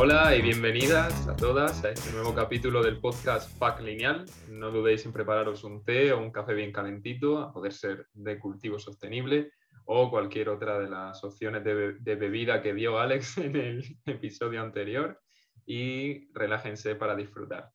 [0.00, 4.26] Hola y bienvenidas a todas a este nuevo capítulo del podcast Pack Lineal.
[4.48, 8.38] No dudéis en prepararos un té o un café bien calentito, a poder ser de
[8.38, 9.50] cultivo sostenible
[9.86, 15.18] o cualquier otra de las opciones de, bebida que dio Alex en el episodio anterior
[15.66, 17.68] y relájense para disfrutar.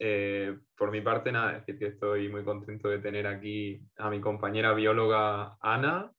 [0.00, 4.20] Eh, por mi parte, nada, decir que estoy muy contento de tener aquí a mi
[4.20, 6.10] compañera bióloga Ana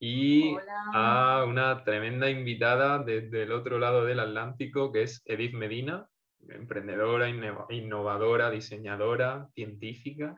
[0.00, 0.56] y
[0.94, 6.08] a una tremenda invitada desde el otro lado del Atlántico, que es Edith Medina,
[6.48, 10.36] emprendedora, innovadora, diseñadora, científica.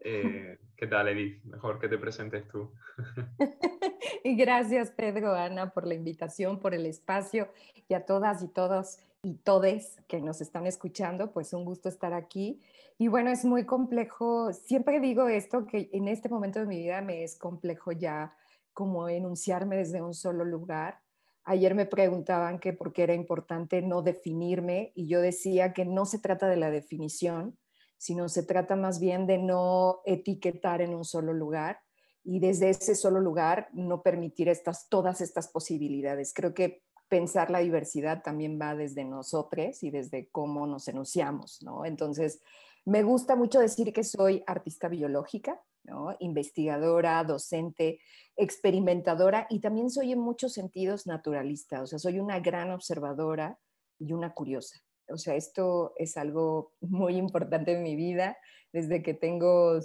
[0.00, 1.42] Eh, ¿Qué tal, Edith?
[1.44, 2.72] Mejor que te presentes tú.
[4.24, 7.52] y gracias, Pedro, Ana, por la invitación, por el espacio
[7.88, 12.12] y a todas y todos y todes que nos están escuchando, pues un gusto estar
[12.12, 12.60] aquí.
[12.98, 17.00] Y bueno, es muy complejo, siempre digo esto, que en este momento de mi vida
[17.00, 18.36] me es complejo ya
[18.78, 21.00] como enunciarme desde un solo lugar.
[21.42, 26.06] Ayer me preguntaban que por qué era importante no definirme y yo decía que no
[26.06, 27.58] se trata de la definición,
[27.96, 31.80] sino se trata más bien de no etiquetar en un solo lugar
[32.22, 36.32] y desde ese solo lugar no permitir estas, todas estas posibilidades.
[36.32, 41.84] Creo que pensar la diversidad también va desde nosotros y desde cómo nos enunciamos, ¿no?
[41.84, 42.40] Entonces,
[42.84, 45.60] me gusta mucho decir que soy artista biológica,
[46.20, 48.00] investigadora, docente,
[48.36, 53.58] experimentadora y también soy en muchos sentidos naturalista, o sea, soy una gran observadora
[53.98, 54.80] y una curiosa.
[55.10, 58.36] O sea, esto es algo muy importante en mi vida.
[58.72, 59.80] Desde que tengo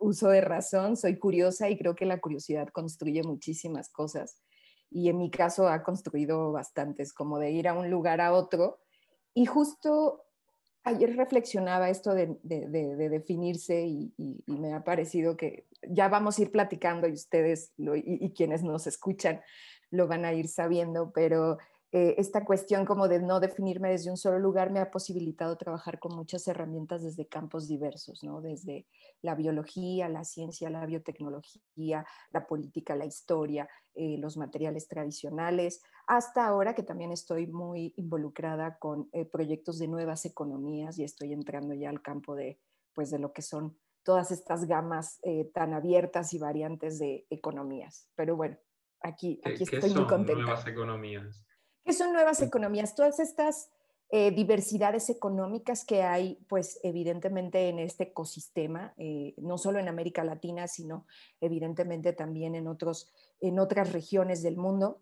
[0.00, 4.42] uso de razón, soy curiosa y creo que la curiosidad construye muchísimas cosas.
[4.90, 8.80] Y en mi caso ha construido bastantes, como de ir a un lugar a otro.
[9.34, 10.24] Y justo
[10.84, 14.12] ayer reflexionaba esto de, definirse y,
[14.46, 19.40] me ha parecido que ya vamos a ir platicando y ustedes y, quienes nos escuchan
[19.90, 21.58] lo van a ir sabiendo, pero
[21.90, 25.98] eh, esta cuestión como de no definirme desde un solo lugar me ha posibilitado trabajar
[25.98, 28.42] con muchas herramientas desde campos diversos, ¿no?
[28.42, 28.86] desde
[29.22, 36.46] la biología, la ciencia, la biotecnología, la política, la historia, eh, los materiales tradicionales, hasta
[36.46, 41.72] ahora que también estoy muy involucrada con eh, proyectos de nuevas economías y estoy entrando
[41.72, 42.60] ya al campo de,
[42.92, 45.20] pues, de lo que son todas estas gamas
[45.52, 48.08] tan abiertas y variantes de economías.
[48.14, 48.56] Pero bueno,
[49.02, 50.42] aquí, aquí estoy muy contenta.
[50.42, 51.47] Nuevas economías?
[51.88, 52.94] ¿Qué son nuevas economías?
[52.94, 53.70] Todas estas
[54.10, 60.22] eh, diversidades económicas que hay, pues evidentemente en este ecosistema, eh, no solo en América
[60.22, 61.06] Latina, sino
[61.40, 63.10] evidentemente también en, otros,
[63.40, 65.00] en otras regiones del mundo,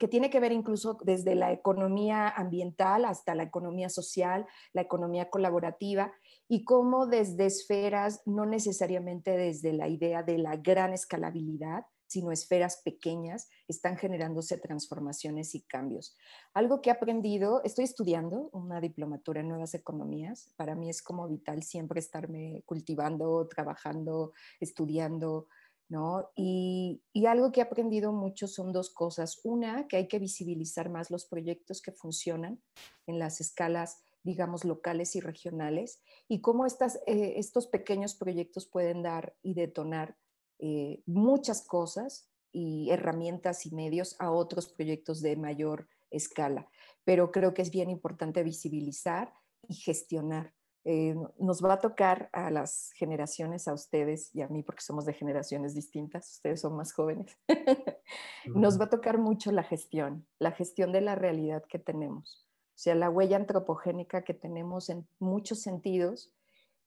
[0.00, 5.30] que tiene que ver incluso desde la economía ambiental hasta la economía social, la economía
[5.30, 6.12] colaborativa,
[6.48, 12.78] y cómo desde esferas, no necesariamente desde la idea de la gran escalabilidad, sino esferas
[12.84, 16.16] pequeñas, están generándose transformaciones y cambios.
[16.54, 21.28] Algo que he aprendido, estoy estudiando una diplomatura en nuevas economías, para mí es como
[21.28, 25.46] vital siempre estarme cultivando, trabajando, estudiando,
[25.88, 26.30] ¿no?
[26.34, 29.40] Y, y algo que he aprendido mucho son dos cosas.
[29.44, 32.60] Una, que hay que visibilizar más los proyectos que funcionan
[33.06, 39.02] en las escalas digamos, locales y regionales, y cómo estas, eh, estos pequeños proyectos pueden
[39.02, 40.16] dar y detonar
[40.58, 46.68] eh, muchas cosas y herramientas y medios a otros proyectos de mayor escala.
[47.04, 49.32] Pero creo que es bien importante visibilizar
[49.68, 50.54] y gestionar.
[50.84, 55.04] Eh, nos va a tocar a las generaciones, a ustedes y a mí, porque somos
[55.04, 57.36] de generaciones distintas, ustedes son más jóvenes,
[58.46, 62.46] nos va a tocar mucho la gestión, la gestión de la realidad que tenemos.
[62.70, 66.32] O sea, la huella antropogénica que tenemos en muchos sentidos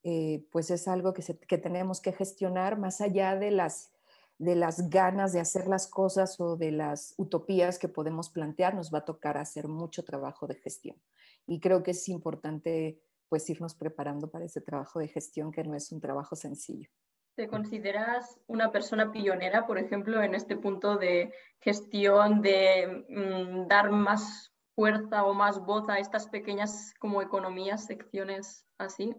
[0.03, 3.91] eh, pues es algo que, tenemos que gestionar más allá de las,
[4.39, 8.93] de las ganas de hacer las cosas o de las utopías que podemos plantear, nos
[8.93, 10.97] va a tocar hacer mucho trabajo de gestión.
[11.45, 12.99] Y creo que es importante
[13.29, 16.89] pues irnos preparando para ese trabajo de gestión que no es un trabajo sencillo.
[17.35, 23.89] ¿Te consideras una persona pionera, por ejemplo, en este punto de gestión, de mm, dar
[23.89, 29.15] más fuerza o más voz a estas pequeñas como economías, secciones así?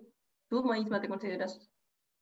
[0.53, 1.59] ¿Tú misma te consideras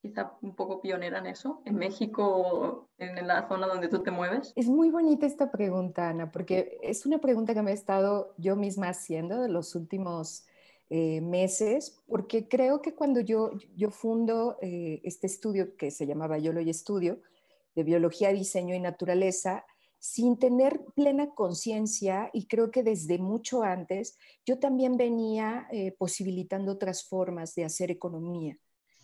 [0.01, 4.53] quizá un poco pionera en eso, en México en la zona donde tú te mueves?
[4.55, 8.55] Es muy bonita esta pregunta, Ana, porque es una pregunta que me he estado yo
[8.55, 10.45] misma haciendo de los últimos
[10.89, 16.37] eh, meses, porque creo que cuando yo, yo fundo eh, este estudio que se llamaba
[16.37, 17.19] Yolo y Estudio,
[17.75, 19.65] de Biología, Diseño y Naturaleza,
[20.01, 26.71] sin tener plena conciencia, y creo que desde mucho antes, yo también venía eh, posibilitando
[26.71, 28.57] otras formas de hacer economía.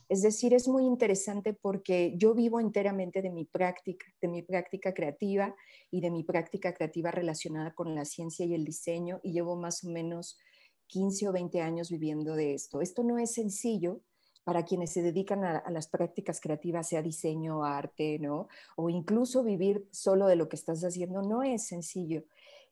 [0.10, 4.92] Es decir, es muy interesante porque yo vivo enteramente de mi práctica, de mi práctica
[4.92, 5.56] creativa
[5.92, 9.84] y de mi práctica creativa relacionada con la ciencia y el diseño y llevo más
[9.84, 10.40] o menos
[10.88, 12.82] 15 o 20 años viviendo de esto.
[12.82, 14.02] Esto no es sencillo
[14.48, 18.48] para quienes se dedican a, las prácticas creativas, sea diseño, arte, ¿no?
[18.78, 22.24] O incluso vivir solo de lo que estás haciendo, no es sencillo.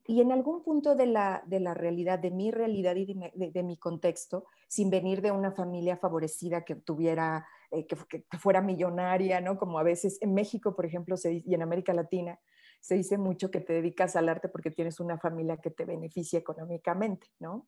[0.08, 3.14] Y en algún punto de la, de la realidad, de mi realidad y
[3.52, 7.98] de, mi contexto, sin venir de una familia favorecida que tuviera, eh, que,
[8.40, 9.58] fuera millonaria, ¿no?
[9.58, 12.40] Como a veces en México, por ejemplo, y en América Latina,
[12.80, 16.40] se dice mucho que te dedicas al arte porque tienes una familia que te beneficia
[16.40, 17.68] económicamente, ¿no?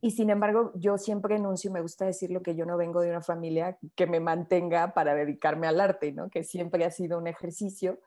[0.00, 3.22] Y sin embargo, yo siempre enuncio, me gusta decirlo, que yo no vengo de una
[3.22, 6.28] familia que me mantenga para dedicarme al arte, ¿no?
[6.28, 8.00] que siempre ha sido un ejercicio.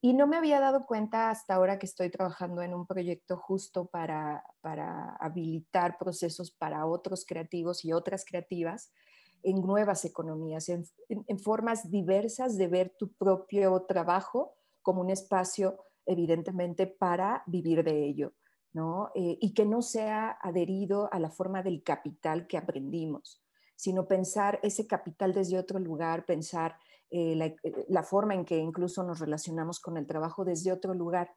[0.00, 3.86] Y no me había dado cuenta hasta ahora que estoy trabajando en un proyecto justo
[3.86, 8.92] para, para habilitar procesos para otros creativos y otras creativas
[9.44, 15.78] en nuevas economías, en, en formas diversas de ver tu propio trabajo como un espacio,
[16.04, 18.32] evidentemente, para vivir de ello
[18.74, 23.42] eh, y que no sea adherido a la forma del capital que aprendimos,
[23.76, 26.76] sino pensar ese capital desde otro lugar, pensar
[27.10, 31.34] eh, eh, la, forma en que incluso nos relacionamos con el trabajo desde otro lugar.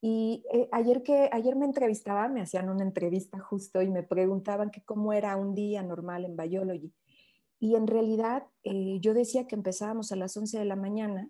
[0.00, 4.82] Y ayer, que, ayer me entrevistaba, me hacían una entrevista justo y me preguntaban que
[4.82, 6.94] cómo era un día normal en Biology.
[7.58, 8.46] Y en realidad
[9.00, 11.28] yo decía que empezábamos a las 11 de la mañana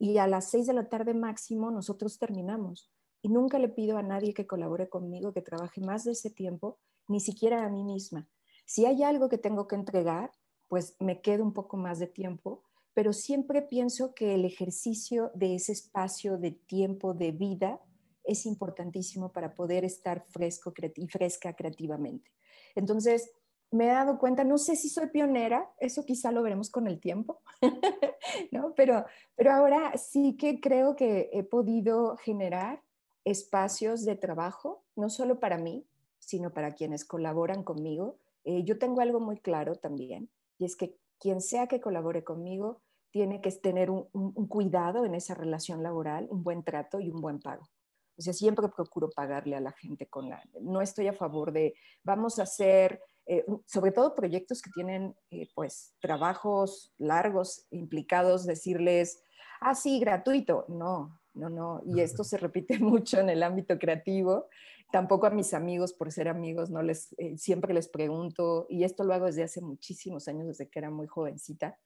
[0.00, 2.90] y a las 6 de la tarde máximo nosotros terminamos
[3.22, 6.78] y nunca le pido a nadie que colabore conmigo, que trabaje más de ese tiempo,
[7.08, 8.28] ni siquiera a mí misma.
[8.66, 10.30] Si hay algo que tengo que entregar,
[10.68, 12.62] pues me quedo un poco más de tiempo,
[12.94, 17.80] pero siempre pienso que el ejercicio de ese espacio de tiempo, de vida,
[18.24, 22.30] es importantísimo para poder estar fresco y fresca creativamente.
[22.74, 23.30] Entonces,
[23.70, 27.00] me he dado cuenta, no sé si soy pionera, eso quizá lo veremos con el
[27.00, 27.40] tiempo,
[28.52, 28.74] ¿no?
[28.74, 29.04] pero,
[29.34, 32.82] pero ahora sí que creo que he podido generar
[33.24, 35.86] espacios de trabajo, no solo para mí,
[36.18, 38.18] sino para quienes colaboran conmigo.
[38.44, 42.80] Eh, yo tengo algo muy claro también, y es que quien sea que colabore conmigo
[43.10, 44.04] tiene que tener un,
[44.48, 47.68] cuidado en esa relación laboral, un buen trato y un buen pago.
[48.16, 50.42] O sea, siempre procuro pagarle a la gente con la...
[50.60, 55.48] No estoy a favor de, vamos a hacer, eh, sobre todo proyectos que tienen, eh,
[55.54, 59.22] pues, trabajos largos implicados, decirles,
[59.60, 60.64] ah, sí, gratuito.
[60.68, 64.48] No, no, no, y esto se repite mucho en el ámbito creativo.
[64.90, 69.04] Tampoco a mis amigos, por ser amigos, no les, eh, siempre les pregunto, y esto
[69.04, 71.78] lo hago desde hace muchísimos años, desde que era muy jovencita,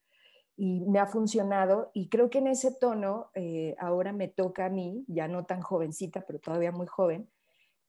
[0.56, 4.70] y me ha funcionado, y creo que en ese tono eh, ahora me toca a
[4.70, 7.28] mí, ya no tan jovencita, pero todavía muy joven,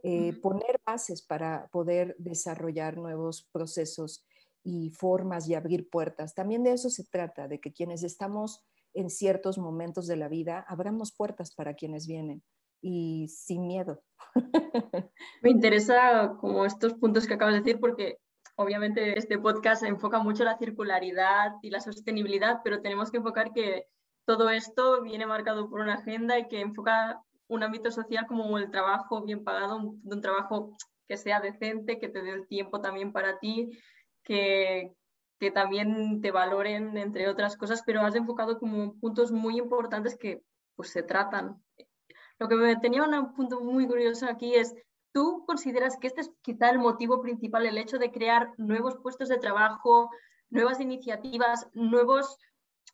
[0.02, 4.26] eh, poner bases para poder desarrollar nuevos procesos
[4.64, 6.34] y formas y abrir puertas.
[6.34, 10.66] También de eso se trata, de que quienes estamos en ciertos momentos de la vida,
[10.68, 12.44] abramos puertas para quienes vienen
[12.82, 14.04] y sin miedo.
[15.42, 18.18] Me interesa como estos puntos que acabas de decir porque
[18.56, 23.88] obviamente este podcast enfoca mucho la circularidad y la sostenibilidad, pero tenemos que enfocar que
[24.26, 28.72] todo esto viene marcado por una agenda y que enfoca un ámbito social como el
[28.72, 30.72] trabajo bien pagado, un, un trabajo
[31.08, 33.70] que sea decente, que te dé el tiempo también para ti,
[34.24, 34.94] que,
[35.44, 40.42] que también te valoren, entre otras cosas, pero has enfocado como puntos muy importantes que
[40.78, 41.62] pues se tratan.
[42.40, 44.74] Lo que me tenía un punto muy curioso aquí es,
[45.12, 49.28] ¿tú consideras que este es quizá el motivo principal, el hecho de crear nuevos puestos
[49.28, 50.10] de trabajo,
[50.50, 52.38] nuevas iniciativas, nuevos,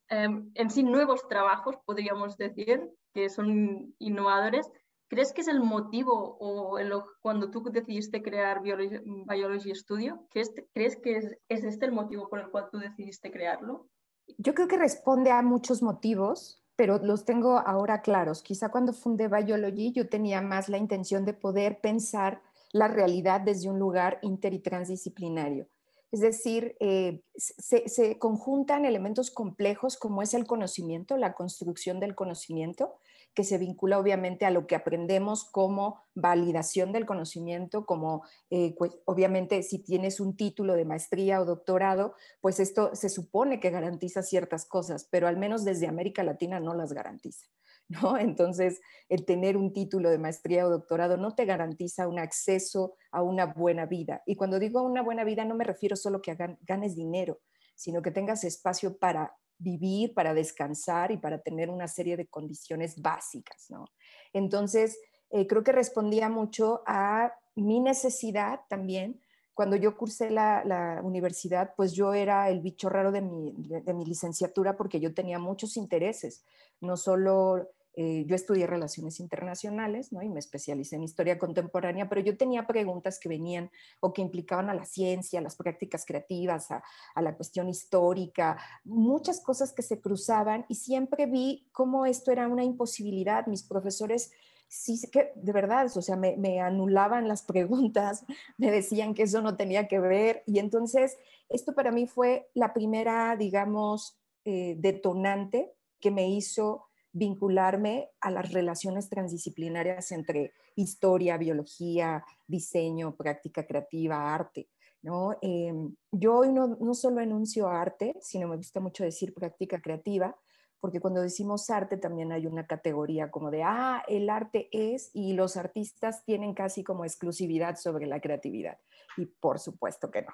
[0.07, 2.81] em, en sí, nuevos trabajos, podríamos decir,
[3.13, 4.71] que son innovadores?
[5.09, 6.77] ¿Crees que es el motivo o
[7.21, 10.27] cuando tú decidiste crear Biology, Studio?
[10.29, 13.89] ¿crees, ¿Crees que es, es, este el motivo por el cual tú decidiste crearlo?
[14.37, 18.43] Yo creo que responde a muchos motivos, pero los tengo ahora claros.
[18.43, 23.67] Quizá cuando fundé Biology yo tenía más la intención de poder pensar la realidad desde
[23.67, 25.67] un lugar inter y transdisciplinario.
[26.11, 32.15] Es decir, eh, se, se, conjuntan elementos complejos como es el conocimiento, la construcción del
[32.15, 32.95] conocimiento,
[33.33, 38.97] que se vincula obviamente a lo que aprendemos como validación del conocimiento, como eh, pues,
[39.05, 44.23] obviamente si tienes un título de maestría o doctorado, pues esto se supone que garantiza
[44.23, 47.47] ciertas cosas, pero al menos desde América Latina no las garantiza.
[47.87, 48.19] ¿No?
[48.19, 53.23] Entonces, el tener un título de maestría o doctorado no te garantiza un acceso a
[53.23, 54.21] una buena vida.
[54.27, 57.39] Y cuando digo una buena vida, no me refiero solo que ganes dinero,
[57.73, 62.99] sino que tengas espacio para vivir, para descansar y para tener una serie de condiciones
[63.01, 63.85] básicas, ¿no?
[64.33, 64.99] Entonces,
[65.29, 69.19] eh, creo que respondía mucho a mi necesidad también
[69.59, 74.05] cuando yo cursé la, universidad, pues yo era el bicho raro de mi, de mi
[74.05, 76.45] licenciatura porque yo tenía muchos intereses,
[76.79, 77.67] no solo
[78.01, 80.21] eh, yo estudié relaciones internacionales ¿no?
[80.21, 84.69] y me especialicé en historia contemporánea, pero yo tenía preguntas que venían o que implicaban
[84.69, 86.81] a la ciencia, a las prácticas creativas, a,
[87.21, 92.63] la cuestión histórica, muchas cosas que se cruzaban y siempre vi cómo esto era una
[92.63, 93.47] imposibilidad.
[93.47, 94.31] Mis profesores
[94.69, 98.23] sí que de verdad, o sea, me, anulaban las preguntas,
[98.57, 101.17] me decían que eso no tenía que ver y entonces
[101.49, 108.51] esto para mí fue la primera, digamos, eh, detonante que me hizo vincularme a las
[108.51, 114.69] relaciones transdisciplinarias entre historia, biología, diseño, práctica creativa, arte.
[115.01, 115.37] ¿no?
[115.41, 120.35] Em, yo hoy no, solo enuncio arte, sino me gusta mucho decir práctica creativa,
[120.79, 125.33] porque cuando decimos arte también hay una categoría como de, ah, el arte es, y
[125.33, 128.77] los artistas tienen casi como exclusividad sobre la creatividad.
[129.17, 130.31] Y por supuesto que no.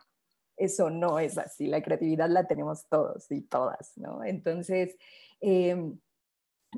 [0.58, 4.24] Eso no es así, la creatividad la tenemos todos y todas, ¿no?
[4.24, 4.96] Entonces,
[5.42, 5.94] eh,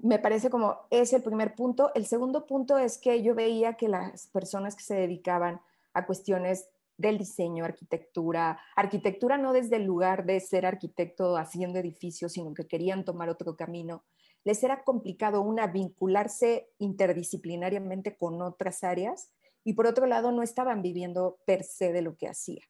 [0.03, 1.91] me parece como es el primer punto.
[1.93, 5.61] El segundo punto es que yo veía que las personas que se dedicaban
[5.93, 12.33] a cuestiones del diseño, arquitectura, arquitectura no desde el lugar de ser arquitecto haciendo edificios,
[12.33, 14.03] sino que querían tomar otro camino,
[14.43, 19.31] les era complicado una vincularse interdisciplinariamente con otras áreas
[19.63, 22.63] y por otro lado no estaban viviendo per se de lo que hacía.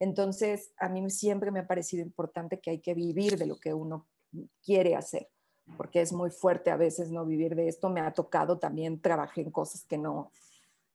[0.00, 3.74] Entonces, a mí siempre me ha parecido importante que hay que vivir de lo que
[3.74, 4.06] uno
[4.62, 5.28] quiere hacer
[5.76, 7.88] porque es muy fuerte a veces no vivir de esto.
[7.88, 10.30] Me ha tocado también, trabajé en cosas que no,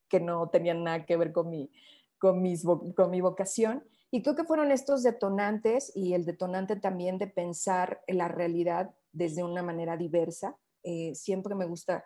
[0.07, 1.71] que no tenían nada que ver con mi,
[2.17, 3.83] con, mis, con mi vocación.
[4.11, 8.95] Y creo que fueron estos detonantes y el detonante también de pensar en la realidad
[9.11, 10.57] desde una manera diversa.
[10.83, 12.03] Eh, siempre me gusta,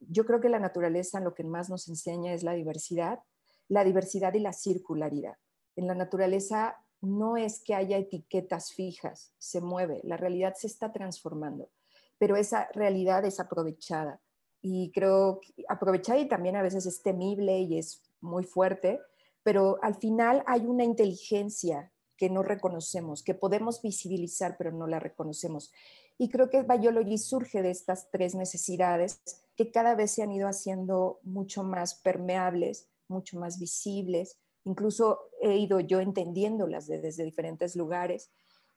[0.00, 3.20] yo creo que la naturaleza lo que más nos enseña es la diversidad,
[3.68, 5.36] la diversidad y la circularidad.
[5.76, 10.92] En la naturaleza no es que haya etiquetas fijas, se mueve, la realidad se está
[10.92, 11.70] transformando
[12.18, 14.20] pero esa realidad es aprovechada.
[14.62, 19.00] Y creo que aprovechada y también a veces es temible y es muy fuerte,
[19.42, 24.98] pero al final hay una inteligencia que no reconocemos, que podemos visibilizar, pero no la
[24.98, 25.70] reconocemos.
[26.18, 29.20] Y creo que Biology surge de estas tres necesidades
[29.54, 34.38] que cada vez se han ido haciendo mucho más permeables, mucho más visibles.
[34.64, 38.30] Incluso he ido yo entendiéndolas desde diferentes lugares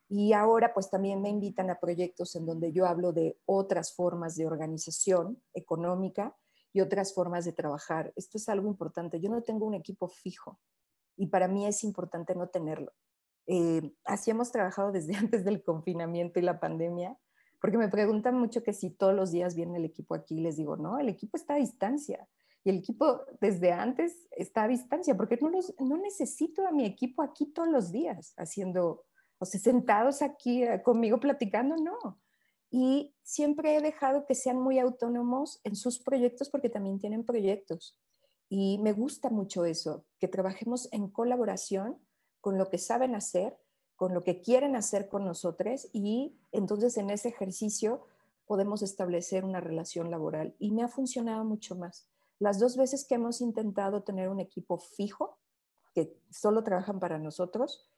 [0.10, 4.36] y ahora pues también me invitan a proyectos en donde yo hablo de otras formas
[4.36, 6.36] de organización económica
[6.74, 8.12] y otras formas de trabajar.
[8.16, 9.20] Esto es algo importante.
[9.20, 10.60] Yo no tengo un equipo fijo
[11.16, 12.92] y para mí es importante no tenerlo.
[13.46, 17.16] Eh, así hemos trabajado desde antes del confinamiento y la pandemia,
[17.62, 20.75] porque me preguntan mucho que si todos los días viene el equipo aquí, les digo,
[20.75, 22.28] no, el equipo está a distancia.
[22.63, 27.22] Y el equipo desde antes está a distancia, porque no, no necesito a mi equipo
[27.22, 29.06] aquí todos los días haciendo
[29.39, 32.19] o sea, sentados aquí eh, conmigo platicando, no.
[32.69, 37.98] Y siempre he dejado que sean muy autónomos en sus proyectos porque también tienen proyectos.
[38.48, 41.98] Y me gusta mucho eso, que trabajemos en colaboración
[42.41, 43.58] con lo que saben hacer,
[43.96, 48.05] con lo que quieren hacer con nosotros y entonces en ese ejercicio
[48.46, 50.55] podemos establecer una relación laboral.
[50.58, 52.08] Y me ha funcionado mucho más.
[52.39, 55.38] Las dos veces que hemos intentado tener un equipo fijo,
[55.93, 57.89] que solo trabajan para nosotros,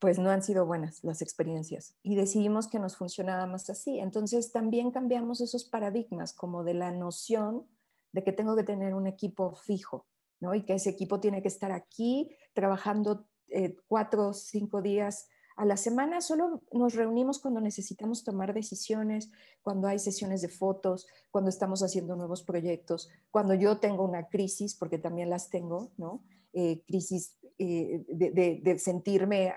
[0.00, 4.00] pues no han sido buenas las experiencias y decidimos que nos funcionaba más así.
[4.00, 7.66] Entonces también cambiamos esos paradigmas como de la noción
[8.12, 10.06] de que tengo que tener un equipo fijo,
[10.40, 10.54] ¿no?
[10.54, 15.66] Y que ese equipo tiene que estar aquí trabajando eh, cuatro o cinco días a
[15.66, 16.22] la semana.
[16.22, 19.30] Solo nos reunimos cuando necesitamos tomar decisiones,
[19.62, 24.74] cuando hay sesiones de fotos, cuando estamos haciendo nuevos proyectos, cuando yo tengo una crisis,
[24.74, 26.22] porque también las tengo, ¿no?
[26.54, 29.52] Eh, crisis eh, de, sentirme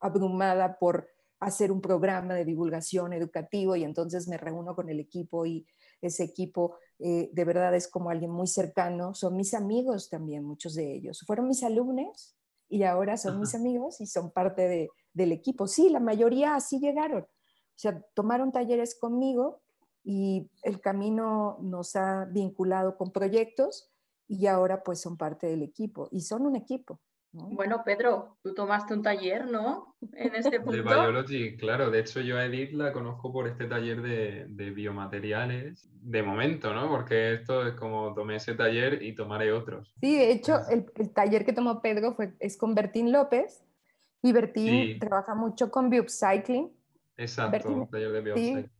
[0.00, 1.08] abrumada por
[1.40, 5.66] hacer un programa de divulgación educativo y entonces me reúno con el equipo y
[6.02, 10.74] ese equipo eh, de verdad es como alguien muy cercano, son mis amigos también, muchos
[10.74, 11.22] de ellos.
[11.26, 12.36] Fueron mis alumnos
[12.68, 15.66] y ahora son mis amigos y son parte del equipo.
[15.66, 17.22] Sí, la mayoría así llegaron.
[17.22, 19.62] O sea, tomaron talleres conmigo
[20.04, 23.90] y el camino nos ha vinculado con proyectos
[24.28, 27.00] y ahora pues son parte del equipo y son un equipo.
[27.32, 29.94] Bueno, Pedro, tú tomaste un taller, ¿no?
[30.14, 30.72] En este punto.
[30.72, 31.90] De Biology, claro.
[31.90, 36.88] De hecho, yo a Edith la conozco por este taller de, biomateriales, de momento, ¿no?
[36.88, 39.94] Porque esto es como tomé ese taller y tomaré otros.
[40.00, 43.62] Sí, de hecho, el, taller que tomó Pedro fue, es con Bertín López
[44.22, 46.72] y Bertín trabaja mucho con Biopsycling.
[47.16, 48.70] Exacto, un taller de Biopsycling.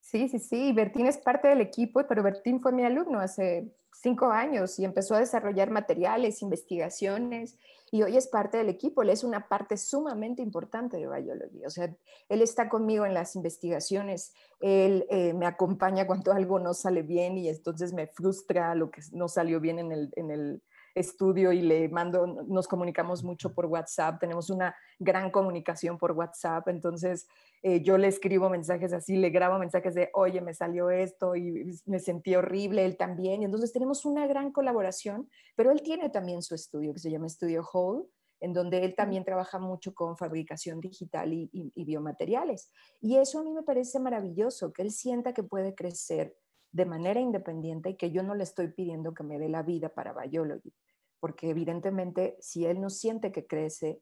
[0.00, 4.30] Sí, sí, sí, Bertín es parte del equipo, pero Bertín fue mi alumno hace cinco
[4.30, 7.58] años y empezó a desarrollar materiales, investigaciones
[7.90, 9.02] y hoy es parte del equipo.
[9.02, 11.64] Él es una parte sumamente importante de Biology.
[11.64, 11.94] O sea,
[12.28, 17.38] él está conmigo en las investigaciones, él eh, me acompaña cuando algo no sale bien
[17.38, 20.62] y entonces me frustra lo que no salió bien en el, en el
[21.00, 26.68] estudio y le mando, nos comunicamos mucho por WhatsApp, tenemos una gran comunicación por WhatsApp,
[26.68, 27.26] entonces
[27.62, 31.64] eh, yo le escribo mensajes así, le grabo mensajes de, oye, me salió esto y
[31.86, 36.42] me sentí horrible, él también, y entonces tenemos una gran colaboración, pero él tiene también
[36.42, 38.04] su estudio que se llama Estudio Whole,
[38.40, 42.70] en donde él también trabaja mucho con fabricación digital y, y biomateriales.
[43.00, 46.36] Y eso a mí me parece maravilloso, que él sienta que puede crecer
[46.72, 49.88] de manera independiente y que yo no le estoy pidiendo que me dé la vida
[49.88, 50.72] para Biology,
[51.20, 54.00] porque evidentemente si él no siente que crece,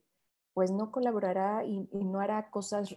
[0.57, 2.95] pues no colaborará y, no hará cosas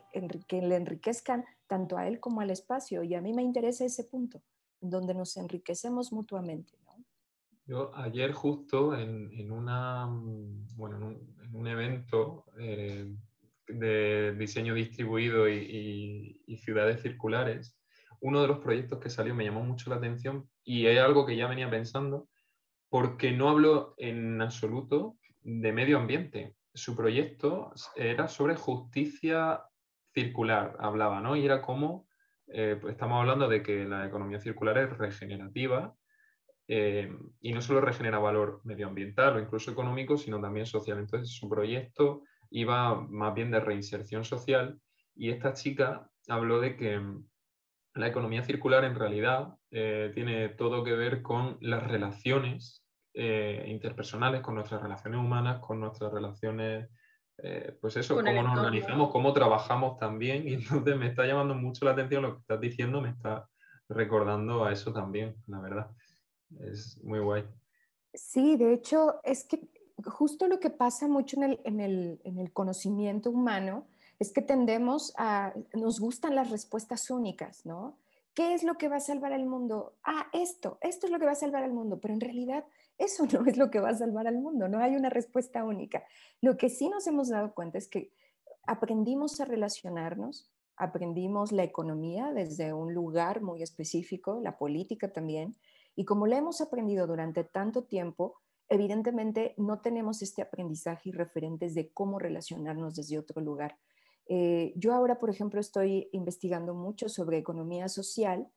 [0.49, 3.03] que le enriquezcan tanto a él como al espacio.
[3.03, 4.43] Y a mí me interesa ese punto,
[4.81, 6.73] donde nos enriquecemos mutuamente.
[7.67, 10.09] Yo ayer justo en, una,
[10.75, 13.15] bueno, en, un, evento eh,
[13.69, 17.79] de diseño distribuido y, y ciudades circulares,
[18.21, 21.37] uno de los proyectos que salió me llamó mucho la atención y es algo que
[21.37, 22.30] ya venía pensando
[22.91, 26.55] porque no hablo en absoluto de medio ambiente.
[26.75, 29.63] Su proyecto era sobre justicia
[30.13, 31.37] circular, hablaba, ¿no?
[31.37, 32.09] Y era como,
[32.49, 35.95] eh, pues estamos hablando de que la economía circular es regenerativa
[36.67, 40.99] eh, y no solo regenera valor medioambiental o incluso económico, sino también social.
[40.99, 44.81] Entonces, su proyecto iba más bien de reinserción social
[45.15, 47.01] y esta chica habló de que
[47.95, 54.41] la economía circular en realidad eh, tiene todo que ver con las relaciones eh, interpersonales,
[54.41, 56.89] con nuestras relaciones humanas, con nuestras relaciones,
[57.39, 60.47] eh, pues eso, cómo nos organizamos, cómo trabajamos también.
[60.49, 63.49] Y entonces me está llamando mucho la atención lo que estás diciendo, me está
[63.89, 65.91] recordando a eso también, la verdad.
[66.61, 67.45] Es muy guay.
[68.15, 69.69] Sí, de hecho, es que
[70.05, 73.87] justo lo que pasa mucho en el, en el, en el conocimiento humano
[74.19, 77.99] es que tendemos a, nos gustan las respuestas únicas, ¿no?
[78.35, 79.95] ¿Qué es lo que va a salvar al mundo?
[80.05, 82.65] Ah, esto, esto es lo que va a salvar al mundo, pero en realidad
[83.01, 86.05] eso no es lo que va a salvar al mundo, no hay una respuesta única.
[86.41, 88.13] Lo que sí nos hemos dado cuenta es que
[88.67, 95.57] aprendimos a relacionarnos, aprendimos la economía desde un lugar muy específico, la política también,
[95.97, 98.37] y como lo hemos aprendido durante tanto tiempo,
[98.69, 103.79] evidentemente no tenemos este aprendizaje y referentes de cómo relacionarnos desde otro lugar.
[104.27, 108.49] Eh, yo ahora, por ejemplo, estoy investigando mucho sobre economía social,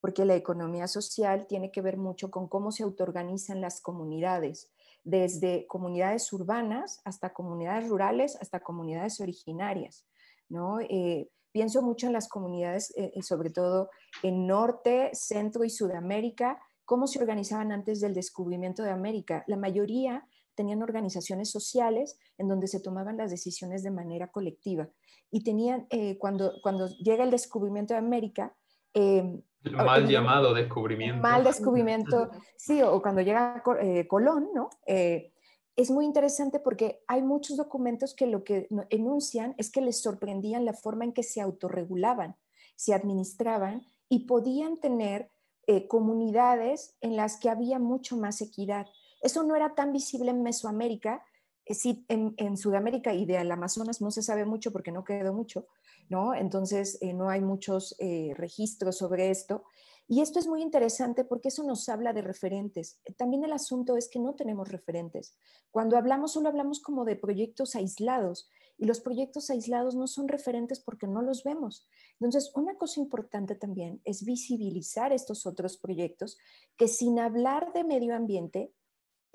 [0.00, 4.70] porque la economía social tiene que ver mucho con cómo se autoorganizan las comunidades,
[5.04, 10.06] desde comunidades urbanas hasta comunidades rurales, hasta comunidades originarias.
[10.48, 10.80] ¿no?
[10.80, 13.90] Eh, pienso mucho en las comunidades, eh, sobre todo
[14.22, 19.44] en Norte, Centro y Sudamérica, cómo se organizaban antes del descubrimiento de América.
[19.46, 24.88] La mayoría tenían organizaciones sociales en donde se tomaban las decisiones de manera colectiva.
[25.30, 28.54] Y tenían, eh, cuando, cuando llega el descubrimiento de América...
[28.98, 31.20] Eh, mal llamado descubrimiento.
[31.20, 34.70] Mal descubrimiento, sí, o cuando llega eh, Colón, ¿no?
[34.86, 40.64] es muy interesante porque hay muchos documentos que lo que enuncian es que les sorprendían
[40.64, 42.34] la forma en que se autorregulaban,
[42.74, 45.30] se administraban y podían tener
[45.86, 48.86] comunidades en las que había mucho más equidad.
[49.20, 51.22] Eso no era tan visible en Mesoamérica,
[51.68, 55.66] eh, sí, en, Sudamérica y del Amazonas no se sabe mucho porque no quedó mucho,
[56.08, 56.34] ¿no?
[56.34, 59.64] Entonces eh, no hay muchos eh, registros sobre esto.
[60.10, 62.98] Y esto es muy interesante porque eso nos habla de referentes.
[63.18, 65.34] También el asunto es que no tenemos referentes.
[65.70, 70.80] Cuando hablamos, solo hablamos como de proyectos aislados y los proyectos aislados no son referentes
[70.80, 71.86] porque no los vemos.
[72.20, 76.38] Entonces, una cosa importante también es visibilizar estos otros proyectos
[76.76, 78.72] que sin hablar de medio ambiente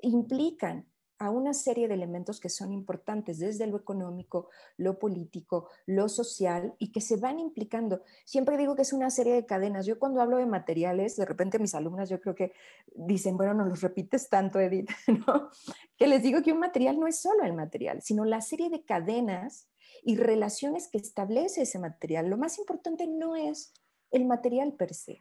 [0.00, 6.08] implican a una serie de elementos que son importantes desde lo económico, lo político, lo
[6.08, 8.02] social y que se van implicando.
[8.24, 9.86] Siempre digo que es una serie de cadenas.
[9.86, 12.52] Yo cuando hablo de materiales, de repente mis alumnas yo creo que
[12.94, 14.90] dicen, bueno, no los repites tanto, Edith,
[15.26, 15.50] ¿no?
[15.96, 18.84] Que les digo que un material no es solo el material, sino la serie de
[18.84, 19.68] cadenas
[20.02, 22.28] y relaciones que establece ese material.
[22.28, 23.72] Lo más importante no es
[24.10, 25.20] el material per se,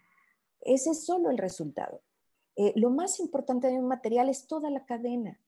[0.62, 2.02] ese es solo el resultado.
[2.56, 5.40] Eh, lo más importante de un material es toda la cadena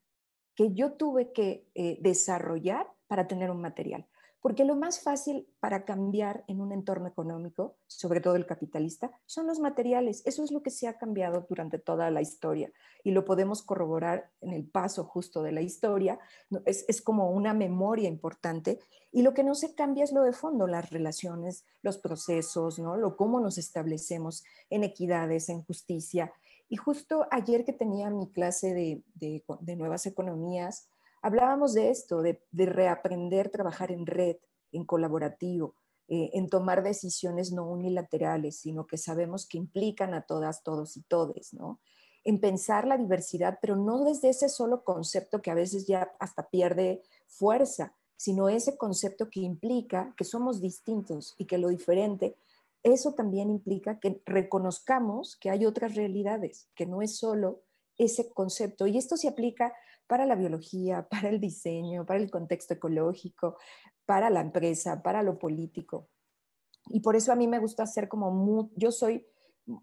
[0.55, 4.07] que yo tuve que eh, desarrollar para tener un material.
[4.41, 9.47] Porque lo más fácil para cambiar en un entorno económico, sobre todo el capitalista, son
[9.47, 10.21] los materiales.
[10.27, 12.71] Eso es lo que se ha cambiado durante toda la historia
[13.03, 16.19] y lo podemos corroborar en el paso justo de la historia.
[16.65, 18.77] Es, es como una memoria importante
[19.11, 22.97] y lo que no se cambia es lo de fondo, las relaciones, los procesos, ¿no?
[22.97, 26.33] lo cómo nos establecemos en equidades, en justicia,
[26.69, 30.88] Y justo ayer que tenía mi clase de, de, nuevas economías,
[31.21, 34.38] hablábamos de esto, de, de, reaprender trabajar en red,
[34.71, 35.75] en colaborativo,
[36.08, 41.01] eh, en tomar decisiones no unilaterales, sino que sabemos que implican a todas, todos y
[41.01, 41.80] todes, ¿no?
[42.23, 46.49] En pensar la diversidad, pero no desde ese solo concepto que a veces ya hasta
[46.49, 52.36] pierde fuerza, sino ese concepto que implica que somos distintos y que lo diferente
[52.85, 57.63] eso también implica que reconozcamos que hay otras realidades, que no es solo
[57.97, 58.85] ese concepto.
[58.85, 59.73] Y esto se aplica
[60.05, 63.57] para la biología, para el diseño, para el contexto ecológico,
[64.05, 66.09] para la empresa, para lo político.
[66.87, 69.25] Y por eso a mí me gusta hacer como, yo soy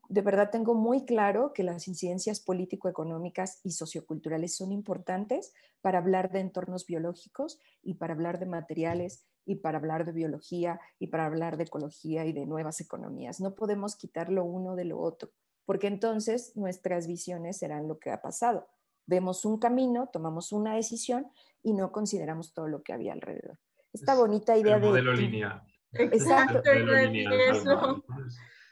[0.09, 6.31] de verdad tengo muy claro que las incidencias político-económicas y socioculturales son importantes para hablar
[6.31, 11.27] de entornos biológicos y para hablar de materiales y para hablar de biología y para
[11.27, 13.41] hablar de ecología y de nuevas economías.
[13.41, 15.31] No podemos quitar lo uno de lo otro,
[15.65, 18.69] porque entonces nuestras visiones serán lo que ha pasado.
[19.07, 21.27] Vemos un camino, tomamos una decisión
[21.63, 23.59] y no consideramos todo lo que había alrededor.
[23.93, 24.87] Esta bonita idea de...
[24.87, 25.63] Modelo lineal.
[25.93, 28.03] Exacto, eso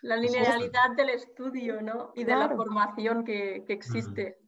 [0.02, 2.12] la linealidad del estudio, ¿no?
[2.14, 4.38] Y de la formación que, existe.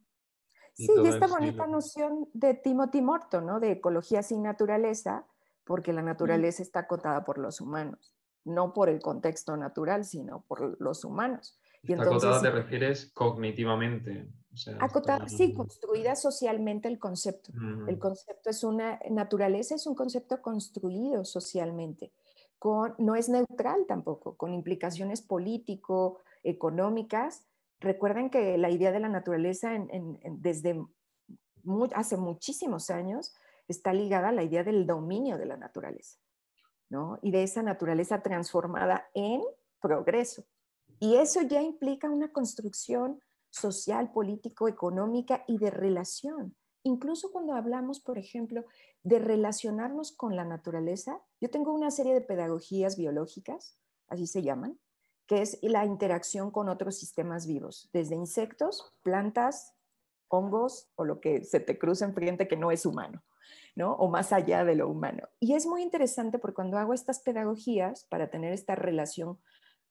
[0.74, 3.60] Sí, y, esta bonita noción de Timothy Morton, ¿no?
[3.60, 5.26] De ecología sin naturaleza,
[5.64, 10.80] porque la naturaleza está acotada por los humanos, no por el contexto natural, sino por
[10.80, 11.58] los humanos.
[11.82, 14.28] Y está acotada te refieres cognitivamente.
[14.78, 17.52] acotada, sí, construida socialmente el concepto.
[17.88, 22.12] El concepto es una, naturaleza es un concepto construido socialmente
[22.98, 27.44] no es neutral tampoco, con implicaciones político, económicas.
[27.80, 29.70] Recuerden que la idea de la naturaleza
[30.24, 30.80] desde
[31.94, 33.34] hace muchísimos años
[33.68, 36.18] está ligada a la idea del dominio de la naturaleza,
[36.88, 37.18] ¿no?
[37.22, 39.42] Y de esa naturaleza transformada en
[39.80, 40.44] progreso.
[41.00, 43.20] Y eso ya implica una construcción
[43.50, 46.56] social, político, económica y de relación.
[46.84, 48.64] Incluso cuando hablamos, por ejemplo,
[49.02, 54.78] de relacionarnos con la naturaleza, yo tengo una serie de pedagogías biológicas, así se llaman,
[55.26, 59.74] que es la interacción con otros sistemas vivos, desde insectos, plantas,
[60.28, 63.22] hongos o lo que se te cruza enfrente que no es humano,
[63.74, 63.94] ¿no?
[63.94, 65.28] O más allá de lo humano.
[65.40, 69.38] Y es muy interesante porque cuando hago estas pedagogías para tener esta relación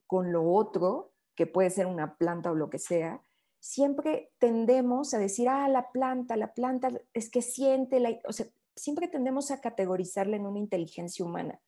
[0.08, 3.24] con lo otro, que puede ser una planta o lo que sea,
[3.60, 8.48] siempre tendemos a decir, ah, la planta, la planta es que siente, la, o sea,
[8.76, 11.62] siempre tendemos a categorizarla en una inteligencia humana.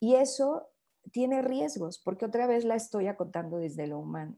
[0.00, 0.68] Y eso
[1.12, 4.36] tiene riesgos, porque otra vez la estoy acotando desde lo humano.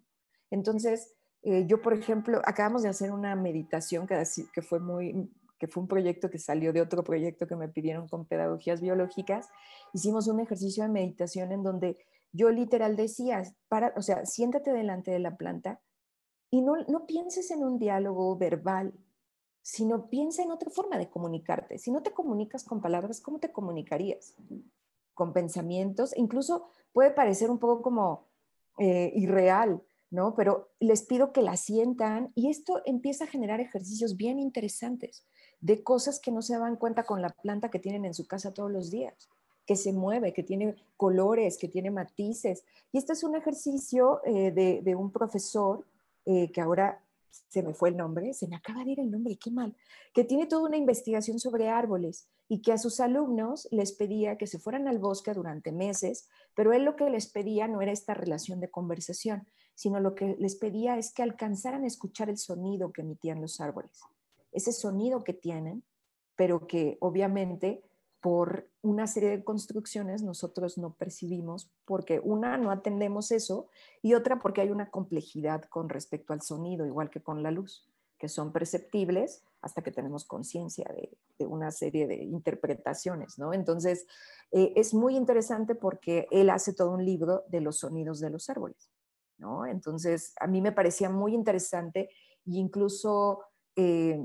[0.50, 5.68] Entonces, eh, yo, por ejemplo, acabamos de hacer una meditación que, que, fue muy, que
[5.68, 9.49] fue un proyecto que salió de otro proyecto que me pidieron con pedagogías biológicas.
[9.92, 11.99] Hicimos un ejercicio de meditación en donde
[12.33, 15.81] yo literal decía, para, o sea, siéntate delante de la planta
[16.51, 18.94] y no, no pienses en un diálogo verbal,
[19.62, 21.79] sino piensa en otra forma de comunicarte.
[21.79, 24.35] Si no te comunicas con palabras, ¿cómo te comunicarías?
[25.14, 28.29] Con pensamientos, incluso puede parecer un poco como
[28.79, 30.35] eh, irreal, ¿no?
[30.35, 35.27] Pero les pido que la sientan y esto empieza a generar ejercicios bien interesantes
[35.61, 38.55] de cosas que no se dan cuenta con la planta que tienen en su casa
[38.55, 39.29] todos los días,
[39.66, 42.64] que se mueve, que tiene colores, que tiene matices.
[42.92, 45.85] Y este es un ejercicio eh, de, un profesor
[46.25, 47.03] eh, que ahora
[47.49, 49.75] se me fue el nombre, se me acaba de ir el nombre, qué mal,
[50.12, 54.47] que tiene toda una investigación sobre árboles y que a sus alumnos les pedía que
[54.47, 58.14] se fueran al bosque durante meses, pero él lo que les pedía no era esta
[58.14, 62.92] relación de conversación, sino lo que les pedía es que alcanzaran a escuchar el sonido
[62.92, 64.01] que emitían los árboles,
[64.52, 65.84] ese sonido que tienen,
[66.37, 67.82] pero que obviamente
[68.20, 73.68] por una serie de construcciones nosotros no percibimos porque una no atendemos eso
[74.02, 77.88] y otra porque hay una complejidad con respecto al sonido, igual que con la luz,
[78.18, 83.52] que son perceptibles hasta que tenemos conciencia de, una serie de interpretaciones, ¿no?
[83.52, 84.06] Entonces,
[84.50, 88.50] eh, es muy interesante porque él hace todo un libro de los sonidos de los
[88.50, 88.90] árboles,
[89.37, 89.64] ¿no?
[89.64, 93.44] Entonces, a mí me parecía muy interesante e incluso...
[93.80, 94.18] Eh,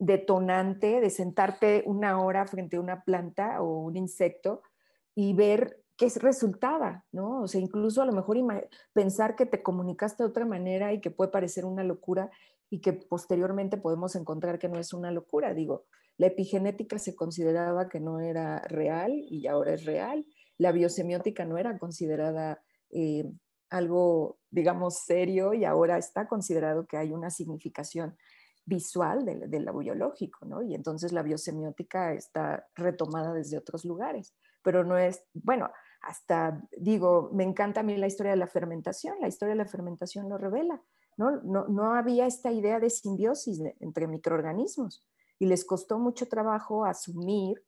[0.00, 4.62] detonante de sentarte una hora frente a una planta o un insecto
[5.14, 7.42] y ver qué resultaba, ¿no?
[7.42, 8.38] O sea, incluso a lo mejor
[8.92, 12.30] pensar que te comunicaste de otra manera y que puede parecer una locura
[12.70, 15.54] y que posteriormente podemos encontrar que no es una locura.
[15.54, 15.84] Digo,
[16.16, 20.26] la epigenética se consideraba que no era real y ahora es real.
[20.56, 23.24] La biosemiótica no era considerada eh,
[23.70, 28.16] algo, digamos, serio y ahora está considerado que hay una significación
[28.68, 30.62] visual de, lo biológico, ¿no?
[30.62, 35.70] Y entonces la biosemiótica está retomada desde otros lugares, pero no es, bueno,
[36.02, 39.66] hasta digo, me encanta a mí la historia de la fermentación, la historia de la
[39.66, 40.82] fermentación lo revela.
[41.16, 41.42] ¿no?
[41.42, 45.04] No, había esta idea de simbiosis entre microorganismos
[45.38, 47.64] y les costó mucho trabajo asumir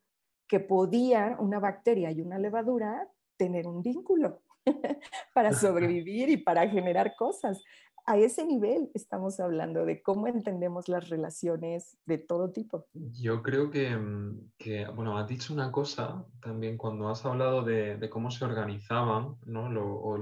[0.47, 4.43] que podía una bacteria y una levadura tener un vínculo
[5.35, 7.61] para sobrevivir y para generar cosas.
[8.07, 12.87] A ese nivel estamos hablando de cómo entendemos las relaciones de todo tipo.
[12.95, 18.09] Yo creo que, mm, que bueno, has dicho una cosa también cuando has hablado de,
[18.11, 19.71] cómo se organizaban ¿no?